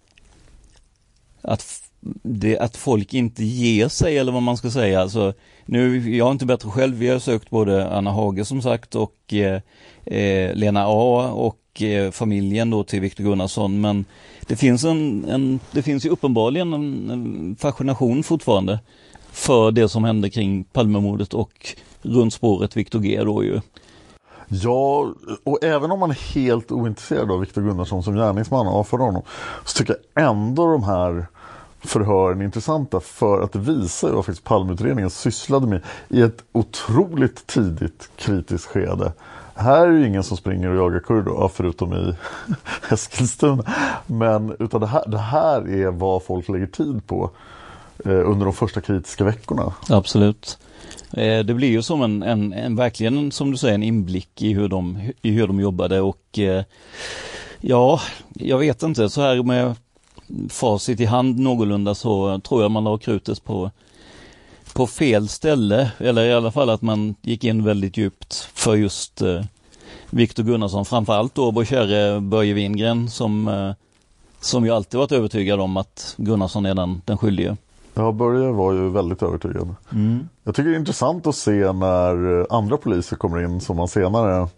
[1.43, 1.83] att,
[2.23, 5.01] det, att folk inte ger sig eller vad man ska säga.
[5.01, 5.33] Alltså,
[5.67, 9.35] nu, jag har inte bättre själv, vi har sökt både Anna Hage som sagt och
[9.35, 9.61] eh,
[10.05, 14.05] eh, Lena A och eh, familjen då till Viktor Gunnarsson men
[14.47, 18.79] det finns, en, en, det finns ju uppenbarligen en, en fascination fortfarande
[19.33, 23.61] för det som hände kring Palmemordet och runt spåret Viktor G då ju.
[24.49, 25.13] Ja,
[25.45, 29.23] och även om man är helt ointresserad av Viktor Gunnarsson som gärningsman och avför honom
[29.65, 31.27] så tycker jag ändå de här
[31.81, 37.47] förhören är intressanta för att det visar vad faktiskt Palmeutredningen sysslade med i ett otroligt
[37.47, 39.13] tidigt kritiskt skede.
[39.55, 42.15] Här är ju ingen som springer och jagar kurder, förutom i
[42.91, 43.65] Eskilstuna.
[44.07, 47.31] Men utan det här, det här är vad folk lägger tid på
[48.05, 49.75] Eh, under de första kritiska veckorna.
[49.89, 50.59] Absolut.
[51.13, 54.53] Eh, det blir ju som en, en, en verkligen som du säger en inblick i
[54.53, 56.65] hur de, i hur de jobbade och eh,
[57.61, 58.01] ja,
[58.35, 59.75] jag vet inte, så här med
[60.49, 63.71] facit i hand någorlunda så tror jag man la krutet på,
[64.75, 69.23] på fel ställe eller i alla fall att man gick in väldigt djupt för just
[69.23, 69.43] eh,
[70.11, 73.73] Viktor Gunnarsson, framförallt då vår käre Börje Wingren som, eh,
[74.41, 77.57] som ju alltid varit övertygad om att Gunnarsson är den, den skyldige.
[77.99, 79.75] Ja, Börje var ju väldigt övertygad.
[79.93, 80.29] Mm.
[80.45, 83.89] Jag tycker det är intressant att se när eh, andra poliser kommer in som man
[83.89, 84.49] senare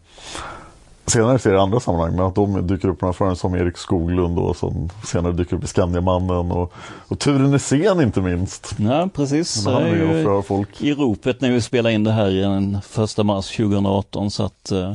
[1.07, 4.39] Senare ser i andra sammanhang, men att de dyker upp några förare som Erik Skoglund
[4.39, 6.73] och som senare dyker upp i Skandiamannen och,
[7.09, 8.75] och Ture Nässén inte minst.
[8.79, 9.67] Ja, precis.
[9.67, 10.83] Han är ju folk.
[10.83, 12.79] I ropet när vi spelar in det här den
[13.19, 14.95] 1 mars 2018 så att eh,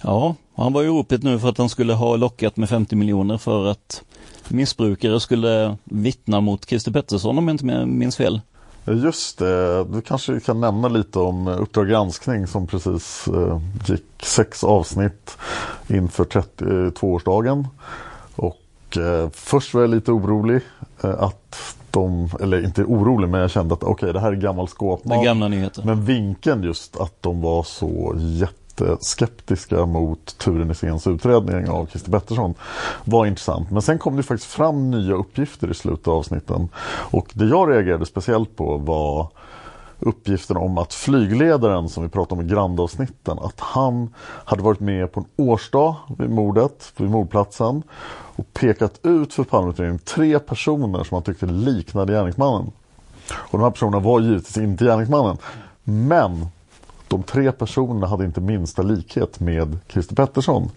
[0.00, 3.38] Ja, han var i ropet nu för att han skulle ha lockat med 50 miljoner
[3.38, 4.02] för att
[4.48, 8.40] missbrukare skulle vittna mot Christer Pettersson om jag inte minns fel.
[8.84, 14.64] Just det, du kanske kan nämna lite om Uppdrag granskning som precis eh, gick sex
[14.64, 15.38] avsnitt
[15.88, 17.66] inför 32-årsdagen.
[18.36, 20.60] Och eh, först var jag lite orolig
[21.02, 24.68] eh, att de, eller inte orolig men jag kände att okej det här är gammal
[24.68, 25.24] skåpmat.
[25.24, 25.48] gamla.
[25.84, 28.12] Men vinkeln just att de var så
[29.00, 32.54] skeptiska mot Ture Nesséns utredning av Christer Pettersson
[33.04, 33.70] var intressant.
[33.70, 36.68] Men sen kom det faktiskt fram nya uppgifter i slutet av avsnitten.
[36.86, 39.28] Och det jag reagerade speciellt på var
[39.98, 45.12] uppgiften om att flygledaren som vi pratade om i grandavsnitten att han hade varit med
[45.12, 47.82] på en årsdag vid mordet, vid mordplatsen
[48.36, 52.72] och pekat ut för Palmeutredningen tre personer som han tyckte liknade gärningsmannen.
[53.30, 55.38] Och de här personerna var givetvis inte gärningsmannen.
[55.84, 56.46] Men
[57.08, 60.70] de tre personerna hade inte minsta likhet med Christer Pettersson.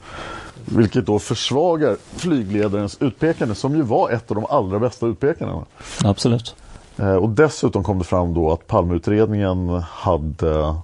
[0.65, 5.65] Vilket då försvagar flygledarens utpekande som ju var ett av de allra bästa utpekandena.
[6.03, 6.55] Absolut.
[6.97, 10.75] Eh, Och dessutom kom det fram då att Palmeutredningen hade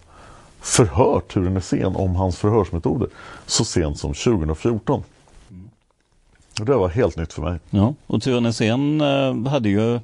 [0.61, 3.07] förhört Ture Nässén om hans förhörsmetoder
[3.45, 5.03] så sent som 2014.
[6.59, 7.59] Och det var helt nytt för mig.
[7.69, 9.99] Ja, och Ture Nässén eh, hade ju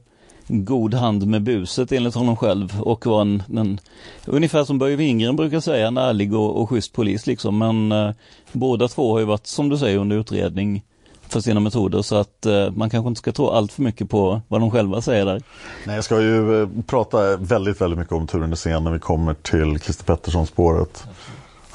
[0.51, 3.79] god hand med buset enligt honom själv och var en, en
[4.25, 7.57] ungefär som Börje Wingren brukar säga, en ärlig och, och schysst polis liksom.
[7.57, 8.13] Men eh,
[8.51, 10.83] båda två har ju varit, som du säger, under utredning
[11.31, 14.41] för sina metoder så att eh, man kanske inte ska tro allt för mycket på
[14.47, 15.41] vad de själva säger där.
[15.85, 19.33] Nej, jag ska ju eh, prata väldigt, väldigt mycket om Ture Nässén när vi kommer
[19.33, 21.03] till Christer Pettersson-spåret.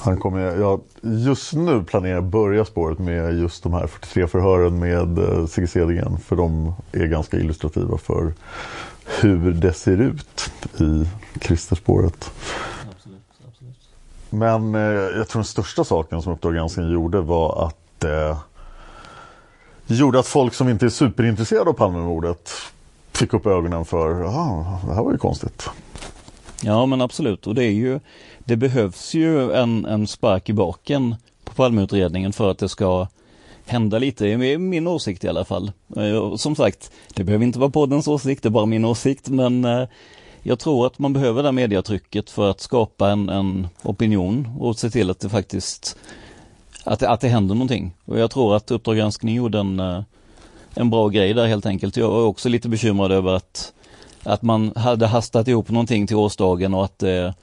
[0.07, 4.79] Han kommer, jag just nu planerar jag börja spåret med just de här 43 förhören
[4.79, 8.35] med eh, Sigge Cedergren för de är ganska illustrativa för
[9.21, 11.09] hur det ser ut i
[11.41, 12.31] Christer-spåret.
[14.31, 18.39] Men eh, jag tror den största saken som Uppdrag granskning gjorde var att eh,
[19.87, 22.51] gjorde att folk som inte är superintresserade av Palmemordet
[23.13, 25.71] fick upp ögonen för, ja, det här var ju konstigt.
[26.63, 28.01] Ja men absolut och det är ju
[28.47, 33.07] det behövs ju en, en spark i baken på Palmeutredningen för att det ska
[33.67, 35.73] hända lite, det är min åsikt i alla fall.
[35.97, 39.65] Eh, som sagt, det behöver inte vara poddens åsikt, det är bara min åsikt men
[39.65, 39.89] eh,
[40.43, 44.91] jag tror att man behöver det mediatrycket för att skapa en, en opinion och se
[44.91, 45.97] till att det faktiskt
[46.85, 47.95] att det, att det händer någonting.
[48.05, 50.03] Och jag tror att Uppdrag granskning gjorde en, eh,
[50.75, 51.97] en bra grej där helt enkelt.
[51.97, 53.73] Jag är också lite bekymrad över att,
[54.23, 57.35] att man hade hastat ihop någonting till årsdagen och att det,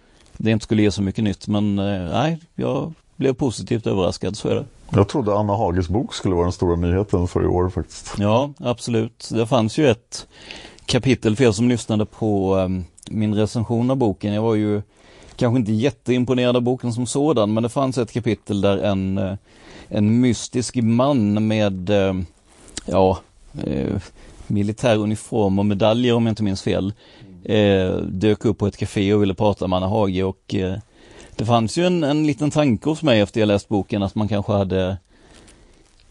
[0.44, 1.48] det inte skulle ge så mycket nytt.
[1.48, 4.66] Men eh, nej, jag blev positivt överraskad, så är det.
[4.90, 8.16] Jag trodde Anna Hages bok skulle vara den stora nyheten för i år faktiskt.
[8.18, 9.30] Ja, absolut.
[9.32, 10.28] Det fanns ju ett
[10.86, 14.34] kapitel för er som lyssnade på um, min recension av boken.
[14.34, 14.82] Jag var ju
[15.36, 19.36] kanske inte jätteimponerad av boken som sådan, men det fanns ett kapitel där en, uh,
[19.88, 22.22] en mystisk man med, uh,
[22.86, 23.20] ja,
[23.68, 23.98] uh,
[24.48, 26.94] militär uniform och medaljer om jag inte minns fel,
[27.46, 30.78] Eh, dök upp på ett café och ville prata med Anna Hage och eh,
[31.36, 34.28] det fanns ju en, en liten tanke hos mig efter jag läst boken att man
[34.28, 34.98] kanske hade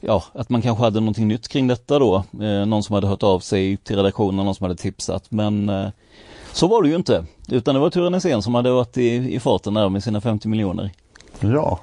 [0.04, 2.16] Ja, att man kanske hade någonting nytt kring detta då.
[2.16, 5.30] Eh, någon som hade hört av sig till redaktionen, någon som hade tipsat.
[5.30, 5.88] Men eh,
[6.52, 7.24] så var det ju inte.
[7.48, 10.48] Utan det var Ture Nässén som hade varit i, i farten där med sina 50
[10.48, 10.90] miljoner.
[11.40, 11.80] Ja.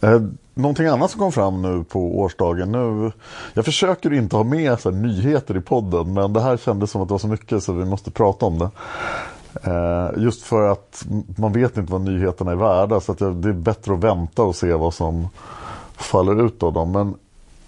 [0.00, 0.20] Eh,
[0.56, 2.72] någonting annat som kom fram nu på årsdagen.
[2.72, 3.12] Nu,
[3.54, 7.02] jag försöker inte ha med så här, nyheter i podden men det här kändes som
[7.02, 8.70] att det var så mycket så vi måste prata om det.
[9.64, 11.06] Eh, just för att
[11.38, 14.56] man vet inte vad nyheterna är värda så att det är bättre att vänta och
[14.56, 15.28] se vad som
[15.96, 16.92] faller ut av dem.
[16.92, 17.14] Men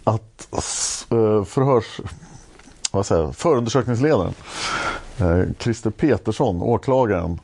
[0.05, 0.49] att
[1.11, 2.01] eh, förhörs,
[2.93, 4.35] vad säger förundersökningsledaren
[5.19, 7.39] eh, Christer Petersson, åklagaren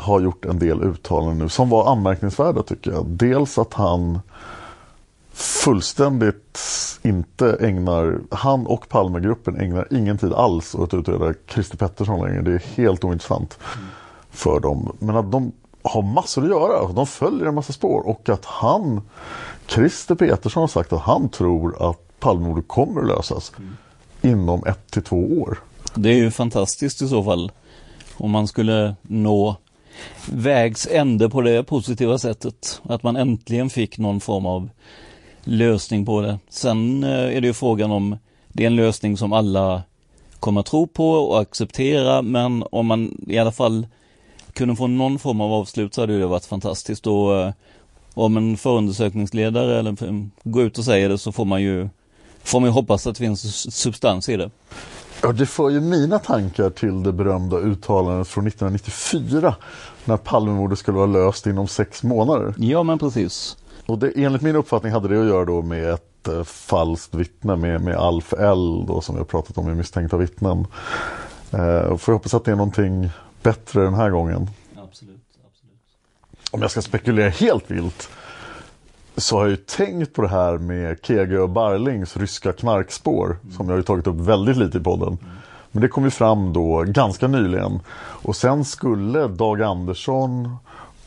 [0.00, 3.06] har gjort en del uttalanden nu som var anmärkningsvärda tycker jag.
[3.06, 4.20] Dels att han
[5.36, 6.60] fullständigt
[7.02, 12.42] inte ägnar, han och Palmegruppen ägnar ingen tid alls åt att utreda Christer Pettersson längre.
[12.42, 13.86] Det är helt ointressant mm.
[14.30, 14.96] för dem.
[14.98, 15.52] Men att de
[15.82, 19.00] har massor att göra, de följer en massa spår och att han,
[19.66, 23.76] Christer Petersson har sagt att han tror att Palmemordet kommer att lösas mm.
[24.22, 25.58] inom ett till två år.
[25.94, 27.52] Det är ju fantastiskt i så fall.
[28.16, 29.56] Om man skulle nå
[30.26, 32.80] vägs ände på det positiva sättet.
[32.82, 34.68] Att man äntligen fick någon form av
[35.44, 36.38] lösning på det.
[36.48, 38.16] Sen eh, är det ju frågan om
[38.48, 39.82] det är en lösning som alla
[40.40, 43.86] kommer att tro på och acceptera men om man i alla fall
[44.52, 47.52] kunde få någon form av avslut så hade det varit fantastiskt och eh,
[48.14, 49.96] om en förundersökningsledare eller
[50.42, 51.88] går ut och säger det så får man ju
[52.42, 54.50] får man ju hoppas att det finns substans i det.
[55.22, 59.54] Ja, det för ju mina tankar till det berömda uttalandet från 1994
[60.04, 62.54] när Palmemordet skulle vara löst inom sex månader.
[62.58, 63.56] Ja, men precis.
[63.86, 67.56] Och det, enligt min uppfattning hade det att göra då med ett eh, falskt vittne
[67.56, 70.66] med, med Alf L då, som vi har pratat om i misstänkta vittnen.
[71.50, 73.10] Eh, får jag hoppas att det är någonting
[73.42, 74.50] bättre den här gången.
[74.76, 76.50] Absolut, absolut.
[76.50, 78.08] Om jag ska spekulera helt vilt
[79.16, 83.56] så har jag ju tänkt på det här med Kege och Barlings ryska knarkspår mm.
[83.56, 85.08] som jag har tagit upp väldigt lite i podden.
[85.08, 85.18] Mm.
[85.72, 87.80] Men det kom ju fram då ganska nyligen.
[87.98, 90.56] Och sen skulle Dag Andersson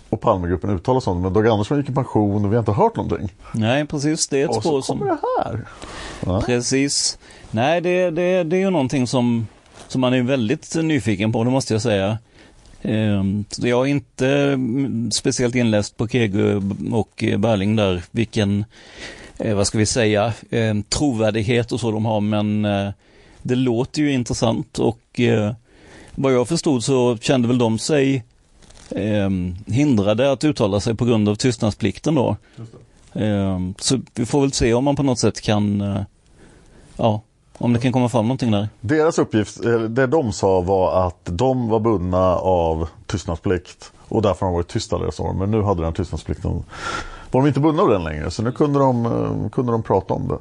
[0.09, 1.21] och Palmegruppen uttalar sånt.
[1.21, 3.33] Men Dag Andersson gick i pension och vi har inte hört någonting.
[3.53, 4.27] Nej, precis.
[4.27, 4.77] Det är ett och spår som...
[4.77, 5.65] Och så kommer det här.
[6.25, 6.41] Ja.
[6.45, 7.17] Precis.
[7.51, 9.47] Nej, det, det, det är ju någonting som,
[9.87, 12.17] som man är väldigt nyfiken på, det måste jag säga.
[12.81, 14.59] Ehm, jag är inte
[15.11, 16.61] speciellt inläst på Kege
[16.91, 18.65] och Berling där, vilken,
[19.37, 22.89] eh, vad ska vi säga, ehm, trovärdighet och så de har, men eh,
[23.41, 25.53] det låter ju intressant och eh,
[26.15, 28.23] vad jag förstod så kände väl de sig
[28.91, 29.29] eh,
[29.65, 32.37] hindrade att uttala sig på grund av tystnadsplikten då.
[33.77, 35.83] Så vi får väl se om man på något sätt kan,
[36.97, 37.21] ja,
[37.59, 38.69] om det kan komma fram någonting där.
[38.81, 44.51] Deras uppgift, det de sa var att de var bundna av tystnadsplikt och därför har
[44.51, 45.33] de varit tysta deras år.
[45.33, 46.63] Men nu hade den tystnadsplikten,
[47.31, 50.13] var de inte bundna av den längre så nu kunde de, eh, kunde de prata
[50.13, 50.37] om det.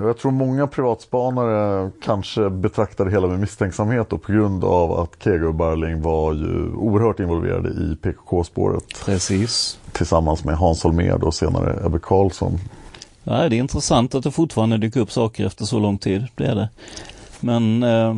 [0.00, 5.10] Jag tror många privatspanare kanske betraktar det hela med misstänksamhet och på grund av att
[5.24, 8.84] Kego och Barling var ju oerhört involverade i PKK-spåret.
[9.04, 9.78] Precis.
[9.92, 12.58] Tillsammans med Hans Holmér och senare Ebbe Carlsson.
[13.28, 16.46] Ja, det är intressant att det fortfarande dyker upp saker efter så lång tid, det
[16.46, 16.68] är det.
[17.40, 18.16] Men eh,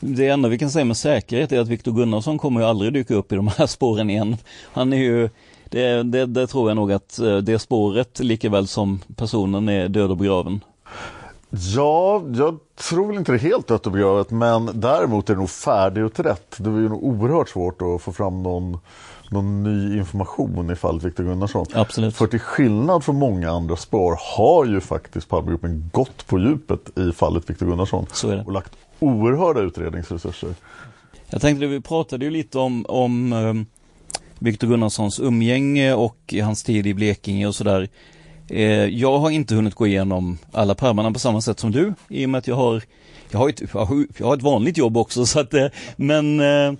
[0.00, 3.14] det enda vi kan säga med säkerhet är att Viktor Gunnarsson kommer ju aldrig dyka
[3.14, 4.36] upp i de här spåren igen.
[4.72, 5.30] Han är ju
[5.64, 9.88] det, det, det tror jag nog att eh, det spåret lika väl som personen är
[9.88, 10.60] död och begraven.
[11.50, 15.40] Ja, jag tror väl inte det är helt dött och begravet men däremot är det
[15.40, 16.56] nog färdigutrett.
[16.58, 18.78] Det var ju nog oerhört svårt att få fram någon,
[19.30, 21.66] någon ny information i fallet Viktor Gunnarsson.
[21.72, 22.16] Absolut.
[22.16, 27.12] För till skillnad från många andra spår har ju faktiskt Palmegruppen gått på djupet i
[27.12, 28.06] fallet Viktor Gunnarsson.
[28.46, 30.54] Och lagt oerhörda utredningsresurser.
[31.30, 33.66] Jag tänkte, vi pratade ju lite om, om um,
[34.38, 37.88] Viktor Gunnarssons umgänge och hans tid i Blekinge och sådär.
[38.48, 42.26] Eh, jag har inte hunnit gå igenom alla pärmarna på samma sätt som du i
[42.26, 42.82] och med att jag har
[43.30, 43.62] jag har ett,
[44.18, 45.66] jag har ett vanligt jobb också så att, eh,
[45.96, 46.72] men eh,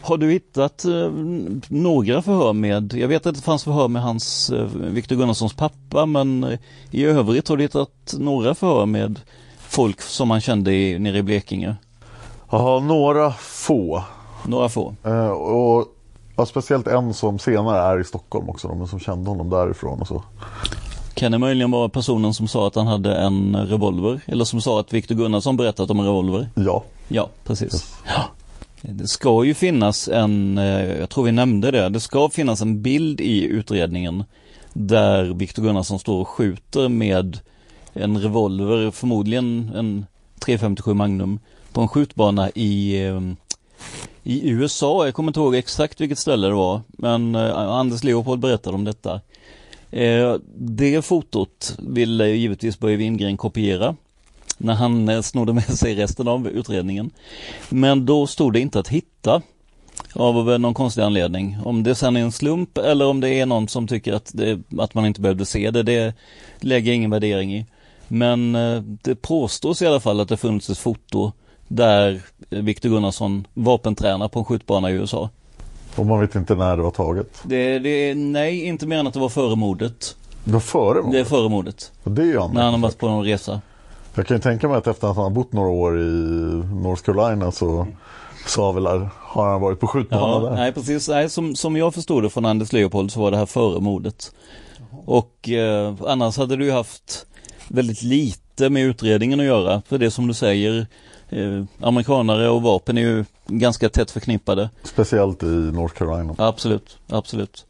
[0.00, 1.10] har du hittat eh,
[1.68, 6.06] några förhör med, jag vet att det fanns förhör med hans, eh, Viktor Gunnarssons pappa,
[6.06, 6.58] men eh,
[6.90, 9.20] i övrigt har du hittat några förhör med
[9.58, 11.76] folk som man kände i, nere i Blekinge?
[12.50, 14.02] Ja, några få.
[14.46, 14.94] Några få.
[15.04, 15.86] Eh, och
[16.36, 20.08] ja, speciellt en som senare är i Stockholm också, men som kände honom därifrån och
[20.08, 20.22] så.
[21.14, 24.20] Kan det möjligen vara personen som sa att han hade en revolver?
[24.26, 26.48] Eller som sa att Viktor Gunnarsson berättat om en revolver?
[26.54, 26.84] Ja.
[27.08, 27.96] Ja, precis.
[28.06, 28.24] Ja.
[28.82, 32.82] Det ska ju finnas en, eh, jag tror vi nämnde det, det ska finnas en
[32.82, 34.24] bild i utredningen
[34.72, 37.38] där Viktor Gunnarsson står och skjuter med
[37.92, 40.06] en revolver, förmodligen en
[40.38, 41.40] 357 Magnum,
[41.72, 43.20] på en skjutbana i, eh,
[44.22, 45.04] i USA.
[45.04, 48.84] Jag kommer inte ihåg exakt vilket ställe det var, men eh, Anders Leopold berättade om
[48.84, 49.20] detta.
[50.54, 53.96] Det fotot ville givetvis Börje Wingren kopiera
[54.58, 57.10] när han eh, snodde med sig resten av utredningen.
[57.68, 59.42] Men då stod det inte att hitta
[60.14, 61.58] av någon konstig anledning.
[61.64, 64.60] Om det sen är en slump eller om det är någon som tycker att, det,
[64.78, 66.14] att man inte behövde se det, det
[66.60, 67.66] lägger jag ingen värdering i.
[68.08, 71.32] Men eh, det påstås i alla fall att det funnits ett foto
[71.68, 75.30] där Viktor Gunnarsson vapentränar på en skjutbana i USA.
[75.96, 77.40] Och man vet inte när det var taget?
[77.42, 80.16] Det, det, nej, inte mer än att det var före mordet.
[80.44, 81.12] Det var före mordet?
[81.12, 81.92] Det är före mordet.
[82.02, 83.60] Och det är ju När han har varit på någon resa.
[84.18, 86.02] Jag kan ju tänka mig att efter att han har bott några år i
[86.82, 87.86] North Carolina så,
[88.46, 88.86] så har, väl,
[89.20, 90.56] har han varit på skjutbana ja, där.
[90.56, 93.46] Nej precis, nej, som, som jag förstod det från Anders Leopold så var det här
[93.46, 94.32] före mordet.
[95.06, 97.26] Och eh, annars hade du haft
[97.68, 99.82] väldigt lite med utredningen att göra.
[99.88, 100.86] För det som du säger,
[101.28, 104.70] eh, amerikanare och vapen är ju ganska tätt förknippade.
[104.82, 106.34] Speciellt i North Carolina.
[106.38, 107.66] Absolut, absolut.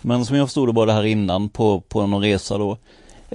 [0.00, 2.78] Men som jag förstod det var det här innan på, på någon resa då.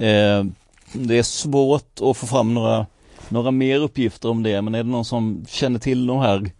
[0.04, 0.44] Eh,
[0.92, 2.86] det är svårt att få fram några,
[3.28, 6.50] några mer uppgifter om det men är det någon som känner till de här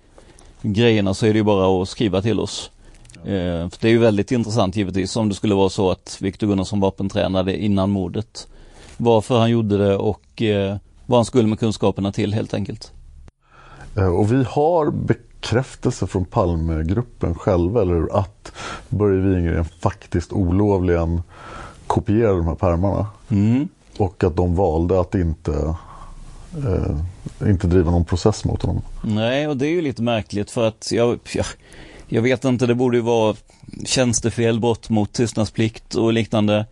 [0.63, 2.71] grejerna så är det ju bara att skriva till oss.
[3.25, 6.81] Eh, det är ju väldigt intressant givetvis om det skulle vara så att Viktor Gunnarsson
[6.81, 8.49] vapentränade innan mordet.
[8.97, 10.77] Varför han gjorde det och eh,
[11.07, 12.93] vad han skulle med kunskaperna till helt enkelt.
[13.97, 18.19] Eh, och vi har bekräftelse från Palmegruppen själva, eller hur?
[18.19, 18.53] Att
[18.89, 21.23] Börje Wingren faktiskt olovligen
[21.87, 23.07] kopierade de här pärmarna.
[23.29, 23.69] Mm.
[23.99, 25.75] Och att de valde att inte,
[26.67, 28.83] eh, inte driva någon process mot honom.
[29.03, 31.47] Nej, och det är ju lite märkligt för att jag, jag,
[32.09, 33.37] jag vet inte, det borde ju vara
[33.85, 36.67] tjänstefel, brott mot tystnadsplikt och liknande.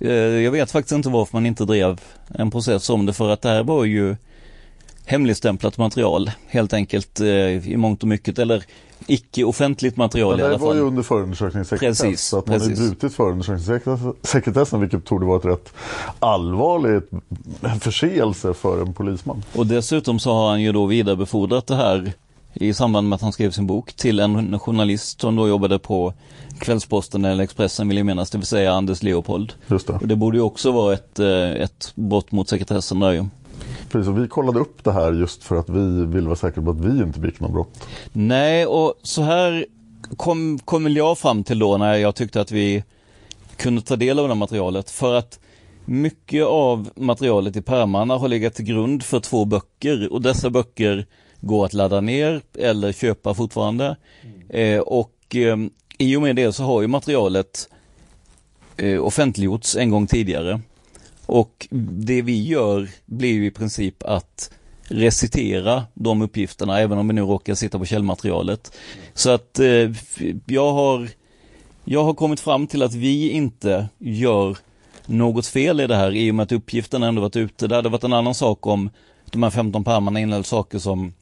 [0.00, 3.42] Eh, jag vet faktiskt inte varför man inte drev en process om det för att
[3.42, 4.16] det här var ju
[5.04, 8.64] hemligstämplat material helt enkelt eh, i mångt och mycket eller
[9.06, 10.60] icke offentligt material i alla fall.
[10.60, 12.00] Det var ju under förundersökningssekretess.
[12.00, 12.78] Precis, så att man precis.
[12.78, 15.72] har brutit förundersökningssekretessen vilket torde vara ett rätt
[16.18, 17.10] allvarligt
[17.80, 19.42] förseelse för en polisman.
[19.54, 22.12] Och dessutom så har han ju då vidarebefordrat det här
[22.54, 26.12] i samband med att han skrev sin bok till en journalist som då jobbade på
[26.58, 29.52] Kvällsposten eller Expressen vill jag minnas, det vill säga Anders Leopold.
[29.66, 29.92] Just det.
[29.92, 33.24] Och det borde ju också vara ett, eh, ett brott mot sekretessen där ju.
[33.88, 36.70] Precis, och vi kollade upp det här just för att vi ville vara säkra på
[36.70, 37.88] att vi inte begick något brott.
[38.12, 39.66] Nej, och så här
[40.16, 42.84] kom, kom jag fram till då när jag tyckte att vi
[43.56, 44.90] kunde ta del av det här materialet.
[44.90, 45.40] För att
[45.84, 51.06] mycket av materialet i pärmarna har legat till grund för två böcker och dessa böcker
[51.40, 53.96] går att ladda ner eller köpa fortfarande.
[54.48, 55.56] Eh, och eh,
[55.98, 57.68] i och med det så har ju materialet
[58.76, 60.60] eh, offentliggjorts en gång tidigare.
[61.26, 64.50] Och det vi gör blir ju i princip att
[64.82, 68.76] recitera de uppgifterna även om vi nu råkar sitta på källmaterialet.
[69.14, 69.90] Så att eh,
[70.46, 71.08] jag har
[71.84, 74.56] jag har kommit fram till att vi inte gör
[75.06, 77.66] något fel i det här i och med att uppgifterna ändå varit ute.
[77.66, 78.90] Det hade varit en annan sak om
[79.30, 81.12] de här 15 pärmarna innehöll saker som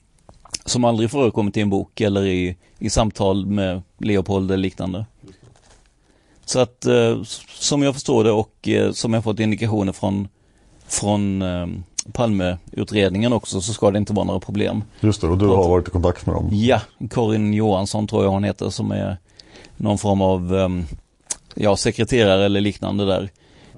[0.64, 5.07] som aldrig förekommit i en bok eller i, i samtal med Leopold eller liknande.
[6.45, 10.28] Så att eh, som jag förstår det och eh, som jag fått indikationer från,
[10.86, 11.66] från eh,
[12.12, 14.84] Palmeutredningen också så ska det inte vara några problem.
[15.01, 16.49] Just det, och du har varit i kontakt med dem?
[16.53, 16.80] Ja,
[17.11, 19.16] Karin Johansson tror jag hon heter som är
[19.76, 20.68] någon form av eh,
[21.55, 23.30] ja, sekreterare eller liknande där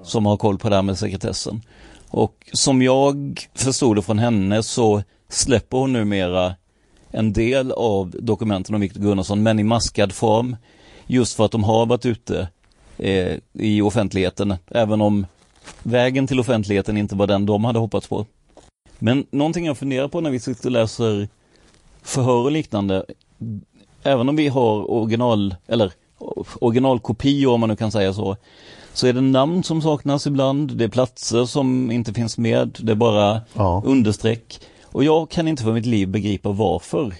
[0.03, 1.63] som har koll på det här med sekretessen.
[2.09, 6.55] Och som jag förstod det från henne så släpper hon numera
[7.11, 10.57] en del av dokumenten om Viktor Gunnarsson men i maskad form
[11.07, 12.49] just för att de har varit ute
[12.99, 15.27] eh, i offentligheten även om
[15.83, 18.27] vägen till offentligheten inte var den de hade hoppats på.
[18.99, 21.29] Men någonting jag funderar på när vi sitter och läser
[22.03, 23.05] förhör och liknande
[24.03, 25.93] även om vi har original eller
[26.61, 28.37] originalkopior om man nu kan säga så
[28.93, 32.93] så är det namn som saknas ibland, det är platser som inte finns med, det
[32.93, 33.83] är bara Ja.
[33.87, 34.61] understreck.
[34.85, 37.15] Och jag kan inte för mitt liv begripa varför.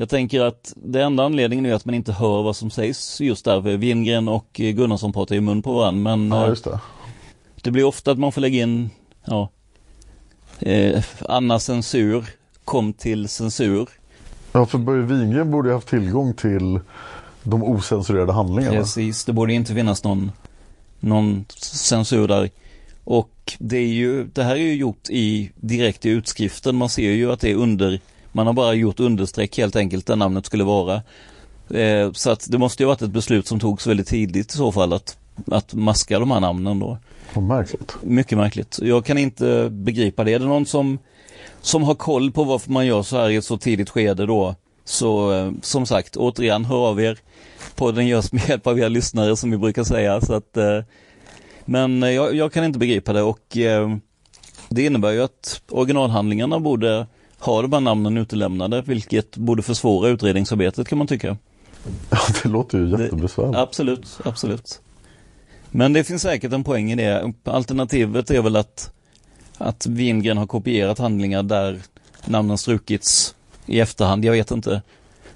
[0.00, 3.44] Jag tänker att det enda anledningen är att man inte hör vad som sägs just
[3.44, 3.60] där.
[3.60, 6.16] Wingren och Gunnarsson pratar ju mun på varandra.
[6.16, 6.80] Men Ja, eh, just det.
[7.62, 8.90] det blir ofta att man får lägga in,
[9.24, 9.48] ja,
[10.58, 12.24] eh, Anna censur,
[12.64, 13.88] kom till censur.
[14.52, 16.80] Ja, för Börje Wingren borde ju haft tillgång till
[17.42, 18.76] de osensurerade handlingarna.
[18.76, 20.32] Precis, det borde inte finnas någon,
[21.00, 22.50] någon censur där.
[23.04, 26.76] Och det är ju, det här är ju gjort i, direkt i utskriften.
[26.76, 28.00] Man ser ju att det är under,
[28.32, 31.02] man har bara gjort understreck helt enkelt där namnet skulle vara.
[31.70, 34.72] Eh, så att det måste ju varit ett beslut som togs väldigt tidigt i så
[34.72, 36.98] fall att, att maska de här namnen då.
[37.34, 37.96] Vad märkligt.
[38.02, 38.78] Mycket märkligt.
[38.82, 40.32] Jag kan inte begripa det.
[40.32, 40.98] Är det någon som,
[41.60, 44.54] som har koll på varför man gör så här i ett så tidigt skede då?
[44.84, 47.18] Så eh, som sagt, återigen, hör av er.
[47.74, 50.20] Podden görs med hjälp av er lyssnare som vi brukar säga.
[50.20, 50.80] Så att, eh,
[51.64, 53.56] men jag, jag kan inte begripa det och
[54.68, 57.06] det innebär ju att originalhandlingarna borde
[57.38, 61.36] ha de här namnen utelämnade, vilket borde försvåra utredningsarbetet kan man tycka.
[62.10, 63.58] Ja, det låter ju jättebesvärligt.
[63.58, 64.80] Absolut, absolut.
[65.70, 67.32] Men det finns säkert en poäng i det.
[67.44, 68.92] Alternativet är väl att,
[69.58, 71.80] att Wingren har kopierat handlingar där
[72.24, 73.34] namnen strukits
[73.66, 74.82] i efterhand, jag vet inte.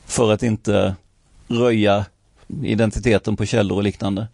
[0.07, 0.95] För att inte
[1.49, 2.05] röja
[2.63, 4.27] identiteten på källor och liknande.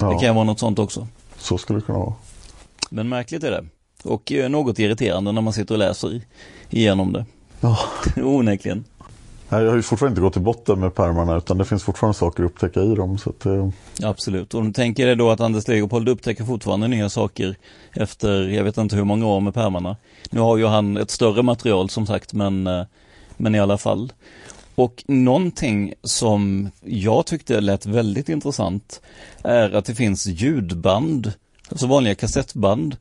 [0.00, 0.10] Ja.
[0.10, 1.06] Det kan vara något sånt också.
[1.38, 2.14] Så skulle det kunna vara.
[2.90, 3.64] Men märkligt är det.
[4.04, 6.20] Och eh, något irriterande när man sitter och läser
[6.70, 7.24] igenom det.
[7.60, 7.78] Ja.
[8.16, 8.84] Onekligen.
[9.48, 12.18] Nej, jag har ju fortfarande inte gått till botten med pärmarna utan det finns fortfarande
[12.18, 13.18] saker att upptäcka i dem.
[13.18, 13.68] Så att, eh,
[14.02, 17.56] Absolut, och tänker dig då att Anders Leopold upptäcker fortfarande nya saker
[17.92, 19.96] efter, jag vet inte hur många år med pärmarna.
[20.30, 22.84] Nu har ju han ett större material som sagt, men, eh,
[23.36, 24.12] men i alla fall.
[24.74, 29.00] Och någonting som jag tyckte lät väldigt intressant
[29.42, 31.32] är att det finns ljudband,
[31.70, 32.96] alltså vanliga kassettband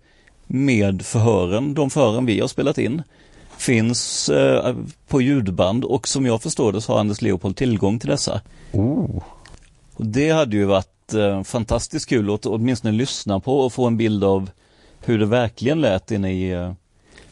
[0.47, 3.03] med förhören, de förhören vi har spelat in
[3.57, 4.75] finns eh,
[5.07, 8.41] på ljudband och som jag förstår det så har Anders Leopold tillgång till dessa.
[8.71, 9.23] oh.
[9.95, 13.97] Och det hade ju varit eh, fantastiskt kul att åtminstone lyssna på och få en
[13.97, 14.49] bild av
[15.05, 16.71] hur det verkligen lät inne i eh,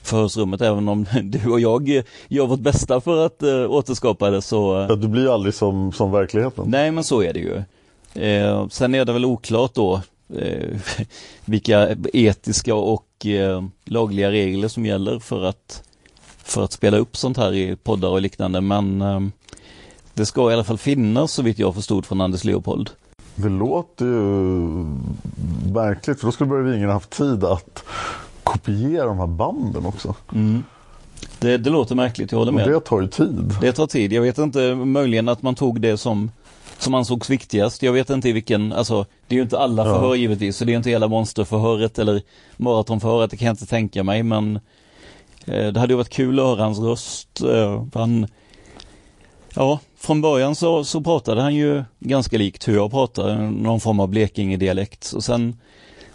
[0.02, 0.62] förhörsrummet.
[0.62, 4.82] Även om du och jag eh, gör vårt bästa för att eh, återskapa det så...
[4.82, 6.64] Eh, Ja, det blir ju aldrig som, som verkligheten.
[6.68, 7.64] nej men så är det ju.
[8.24, 10.80] Eh, sen är det väl oklart då eh,
[11.46, 15.84] vilka etiska och eh, lagliga regler som gäller för att,
[16.38, 18.62] för att spela upp sånt här i poddar och liknande.
[18.62, 19.20] Men eh,
[20.14, 22.90] det ska i alla fall finnas så vitt jag förstod från Anders Leopold.
[23.36, 24.20] Det låter ju
[25.74, 27.84] märkligt för då skulle Börje haft tid att
[28.44, 30.16] kopiera de här banden också.
[30.34, 30.64] Mm.
[31.40, 32.68] Det, det låter märkligt, jag håller Och med.
[32.68, 33.56] det tar ju tid.
[33.62, 34.14] Det tar tid.
[34.14, 36.32] Jag vet inte, möjligen att man tog det som,
[36.80, 37.84] som ansågs viktigast.
[37.84, 39.94] Jag vet inte i vilken, alltså det är ju inte alla Ja.
[39.96, 42.22] förhör givetvis, så det är inte hela monsterförhöret eller
[42.58, 44.56] maratonförhöret, det kan jag inte tänka mig, men
[45.46, 47.42] eh, det hade ju varit kul att höra hans röst.
[47.42, 48.28] Eh, han,
[49.56, 54.00] ja, från början så, så pratade han ju ganska likt hur jag pratar, någon form
[54.00, 55.14] av Blekinge-dialekt.
[55.16, 55.58] Och sen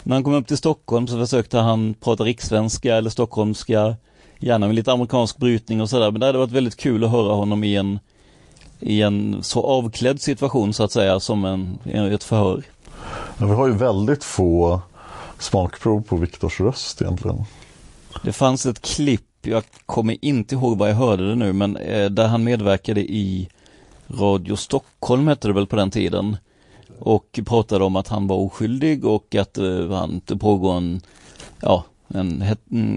[0.02, 3.96] när han kom upp till Stockholm så försökte han prata rikssvenska eller stockholmska,
[4.38, 6.10] gärna med lite amerikansk brytning och sådär.
[6.10, 7.98] Men det hade varit väldigt kul att höra honom i en,
[8.80, 11.78] i en så avklädd situation så att säga som en,
[12.12, 12.62] ett förhör.
[13.38, 14.80] Men vi har ju väldigt få
[15.38, 17.44] smakprov på Viktors röst egentligen.
[18.24, 22.10] Det fanns ett klipp, jag kommer inte ihåg var jag hörde det nu, men eh,
[22.10, 23.48] där han medverkade i
[24.08, 26.36] Radio Stockholm hette det väl på den tiden.
[26.98, 31.00] Och pratade om att han var oskyldig och att eh, han, det pågår en,
[31.60, 32.42] ja, en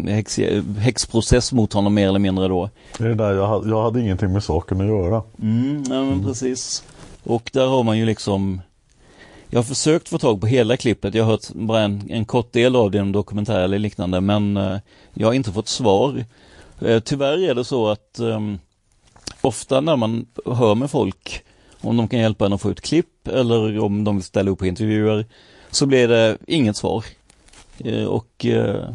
[0.08, 0.40] häx,
[0.80, 2.70] häxprocess mot honom mer eller mindre då.
[2.98, 5.24] Det är där jag, jag hade ingenting med saken att göra.
[5.42, 6.84] Mm, ja men precis.
[7.24, 8.62] Och där har man ju liksom
[9.50, 12.54] Jag har försökt få tag på hela klippet, jag har hört bara en, en kort
[12.54, 14.78] del av det i en dokumentär eller liknande men eh,
[15.14, 16.26] jag har inte fått svar.
[16.82, 18.60] Eh, tyvärr är det så att ehm,
[19.42, 21.44] ofta när man hör med folk
[21.82, 24.60] om de kan hjälpa en att få ut klipp eller om de vill ställa upp
[24.60, 25.26] på intervjuer
[25.72, 27.06] så blir det inget svar.
[27.78, 28.90] Eh, och eh,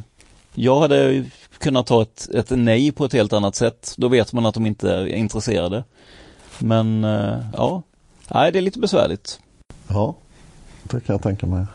[0.54, 1.24] jag hade
[1.58, 3.94] kunnat ta ett, ett nej på ett helt annat sätt.
[3.96, 5.84] Då vet man att de inte är intresserade.
[6.58, 7.82] Men eh, ja,
[8.28, 9.40] nej det är lite besvärligt.
[9.88, 10.14] Ja,
[10.82, 11.66] det kan jag tänka mig.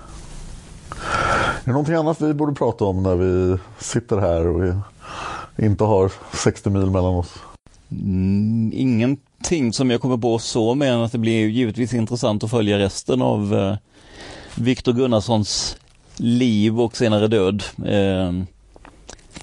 [1.64, 4.64] Är det någonting annat vi borde prata om när vi sitter här och
[5.56, 7.34] vi inte har 60 mil mellan oss?
[7.92, 12.50] Mm, ingenting som jag kommer på så mer än att det blir givetvis intressant att
[12.50, 13.76] följa resten av
[14.56, 15.78] Viktor Gunnarssons
[16.18, 17.64] liv och senare död.
[17.86, 18.32] Eh,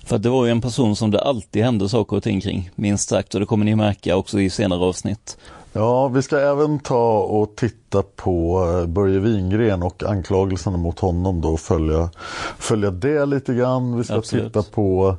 [0.04, 2.70] för att det var ju en person som det alltid hände saker och ting kring,
[2.74, 5.36] minst sagt, och det kommer ni märka också i senare avsnitt.
[5.72, 11.40] Ja, vi ska även ta och titta på eh, Börje Wingren och anklagelserna mot honom
[11.40, 12.10] då och följa,
[12.58, 13.96] följa det lite grann.
[13.96, 14.46] Vi ska Absolut.
[14.46, 15.16] titta på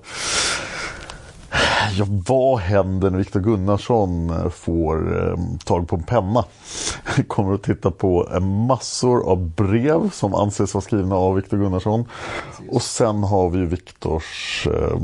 [1.97, 6.45] Ja, vad händer när Viktor Gunnarsson eh, får eh, tag på en penna?
[7.27, 12.05] Kommer att titta på eh, massor av brev som anses vara skrivna av Viktor Gunnarsson.
[12.69, 14.97] Och sen har vi ju Viktors eh,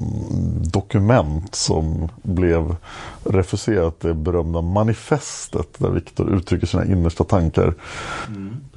[0.71, 2.75] dokument som blev
[3.23, 7.73] refuserat, det berömda manifestet där Viktor uttrycker sina innersta tankar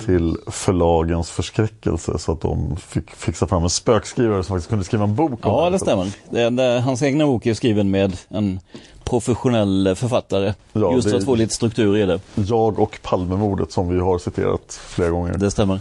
[0.06, 5.04] till förlagens förskräckelse så att de fick fixa fram en spökskrivare som faktiskt kunde skriva
[5.04, 6.06] en bok om Ja, det stämmer.
[6.30, 8.60] Det, det, hans egna bok är skriven med en
[9.04, 10.54] professionell författare.
[10.72, 12.20] Ja, just för att få lite struktur i det.
[12.34, 15.38] Jag och Palmemordet som vi har citerat flera gånger.
[15.38, 15.80] Det stämmer.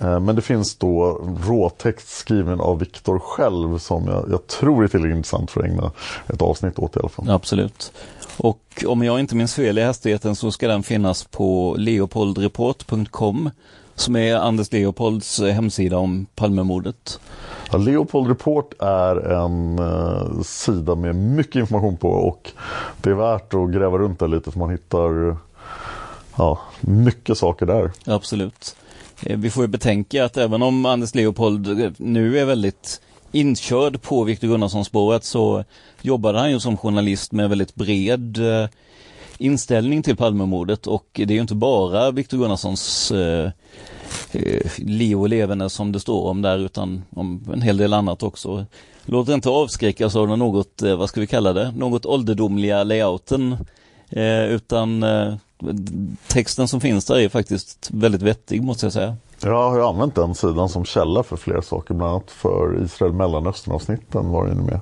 [0.00, 4.88] Eh, Men det finns då råtext skriven av Viktor själv som jag, jag tror är
[4.88, 5.90] tillräckligt intressant för att ägna
[6.28, 7.30] ett avsnitt åt i alla fall.
[7.30, 7.92] Absolut.
[8.36, 13.50] Och om jag inte minns fel i hastigheten så ska den finnas på leopoldreport.com
[13.94, 17.20] som är Anders Leopolds hemsida om Palmemordet.
[17.72, 22.50] Ja, Leopold Report är en eh, sida med mycket information på och
[23.00, 25.36] det är värt att gräva runt där lite för man hittar
[26.36, 27.90] ja, mycket saker där.
[28.04, 28.76] Absolut.
[29.22, 33.00] Eh, vi får ju betänka att även om Anders Leopold eh, nu är väldigt
[33.32, 35.64] inkörd på Viktor Gunnarsson-spåret så
[36.02, 38.68] jobbade han ju som journalist med väldigt bred eh,
[39.38, 43.50] inställning till Palmemordet och det är ju inte bara Viktor Gunnarssons eh,
[44.32, 48.22] eh, liv och levande som det står om där utan om en hel del annat
[48.22, 48.66] också.
[49.04, 53.56] Låt inte avskräckas av den något, eh, vad ska vi kalla det, något ålderdomliga layouten
[54.10, 55.34] eh, utan eh,
[56.26, 59.16] texten som finns där är faktiskt väldigt vettig måste jag säga.
[59.42, 63.12] Jag har ju använt den sidan som källa för flera saker, bland annat för Israel
[63.12, 64.80] Mellanöstern-avsnitten var den med.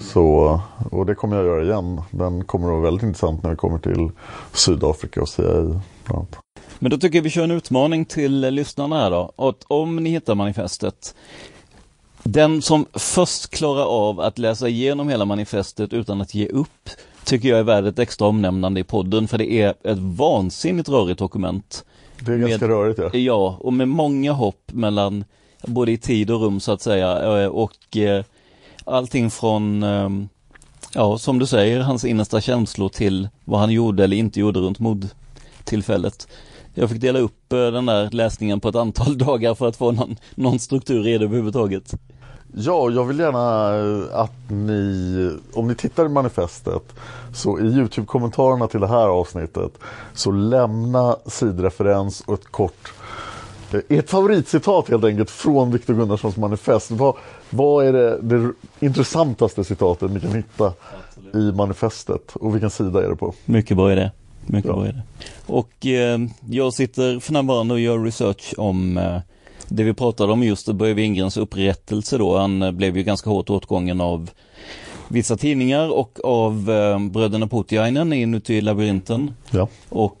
[0.00, 2.00] Så, och det kommer jag göra igen.
[2.10, 4.10] Den kommer att vara väldigt intressant när vi kommer till
[4.52, 5.80] Sydafrika och CIA.
[6.78, 9.32] Men då tycker jag vi kör en utmaning till lyssnarna här då.
[9.36, 11.14] Att om ni hittar manifestet,
[12.22, 16.90] den som först klarar av att läsa igenom hela manifestet utan att ge upp,
[17.24, 21.18] tycker jag är värd ett extra omnämnande i podden, för det är ett vansinnigt rörigt
[21.18, 21.84] dokument.
[22.20, 23.10] Det är ganska rörigt ja.
[23.18, 25.24] Ja, och med många hopp mellan
[25.66, 27.42] både i tid och rum så att säga.
[27.42, 28.24] eh, Och eh,
[28.90, 30.28] allting från, ehm,
[30.94, 34.78] ja som du säger, hans innersta känslor till vad han gjorde eller inte gjorde runt
[34.78, 36.28] mordtillfället.
[36.74, 39.92] Jag fick dela upp eh, den där läsningen på ett antal dagar för att få
[39.92, 41.94] någon, någon struktur i det överhuvudtaget.
[42.54, 46.94] Ja, jag vill gärna eh, att ni, om ni tittar i manifestet,
[47.34, 49.72] så i Youtube-kommentarerna till det här avsnittet,
[50.14, 52.92] så lämna sidreferens och ett kort,
[53.88, 56.90] ert favoritcitat helt enkelt från Viktor Gunnarssons manifest.
[56.90, 57.16] Vad,
[57.50, 58.52] vad är det, det
[58.86, 60.72] intressantaste citatet ni kan hitta
[61.34, 63.34] i manifestet och vilken sida är det på?
[63.44, 64.10] Mycket bra idé.
[64.46, 64.76] Mycket Ja.
[64.76, 65.00] bra idé.
[65.46, 66.18] Och eh,
[66.50, 69.18] jag sitter för närvarande och gör research om eh,
[69.68, 72.38] det vi pratade om just Börje Wingrens upprättelse då.
[72.38, 74.30] Han eh, blev ju ganska hårt åtgången av
[75.08, 79.34] vissa tidningar och av eh, bröderna Putiainen inuti labyrinten.
[79.50, 79.68] Ja.
[79.88, 80.16] Och eh,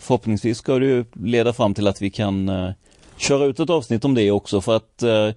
[0.00, 2.70] förhoppningsvis ska det leda fram till att vi kan eh,
[3.16, 5.30] köra ut ett avsnitt om det också för att eh,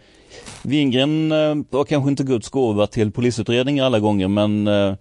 [0.62, 4.96] Wingren eh, var kanske inte Guds gåva till polisutredningar alla gånger men eh,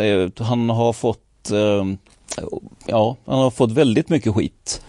[0.00, 1.84] eh, han har fått eh,
[2.86, 4.82] Ja, han har fått väldigt mycket skit.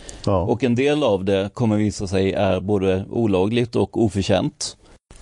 [0.48, 4.78] Och en del av det kommer visa sig är både olagligt och oförtjänt.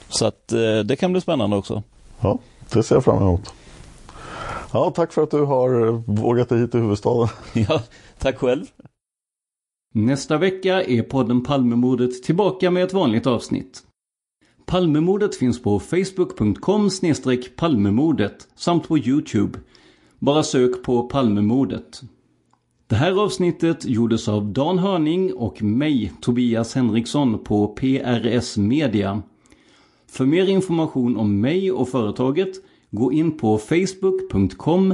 [0.10, 1.84] Så att eh, det kan bli spännande också.
[2.20, 2.40] Ja,
[2.74, 3.54] det ser jag fram emot.
[4.72, 7.28] Ja, tack för att du har eh, vågat dig hit till huvudstaden.
[7.54, 7.82] Ja,
[8.24, 8.66] tack själv.
[9.94, 13.84] Nästa vecka är podden Palmemordet tillbaka med ett vanligt avsnitt.
[14.66, 16.90] Palmemordet finns på facebook.com
[17.56, 19.60] palmemordet samt på Youtube.
[20.20, 22.02] Bara sök på Palmemordet.
[22.88, 29.22] Det här avsnittet gjordes av Dan Hörning och mig, Tobias Henriksson på PRS Media.
[30.08, 32.52] För mer information om mig och företaget,
[32.92, 34.94] gå in på facebook.com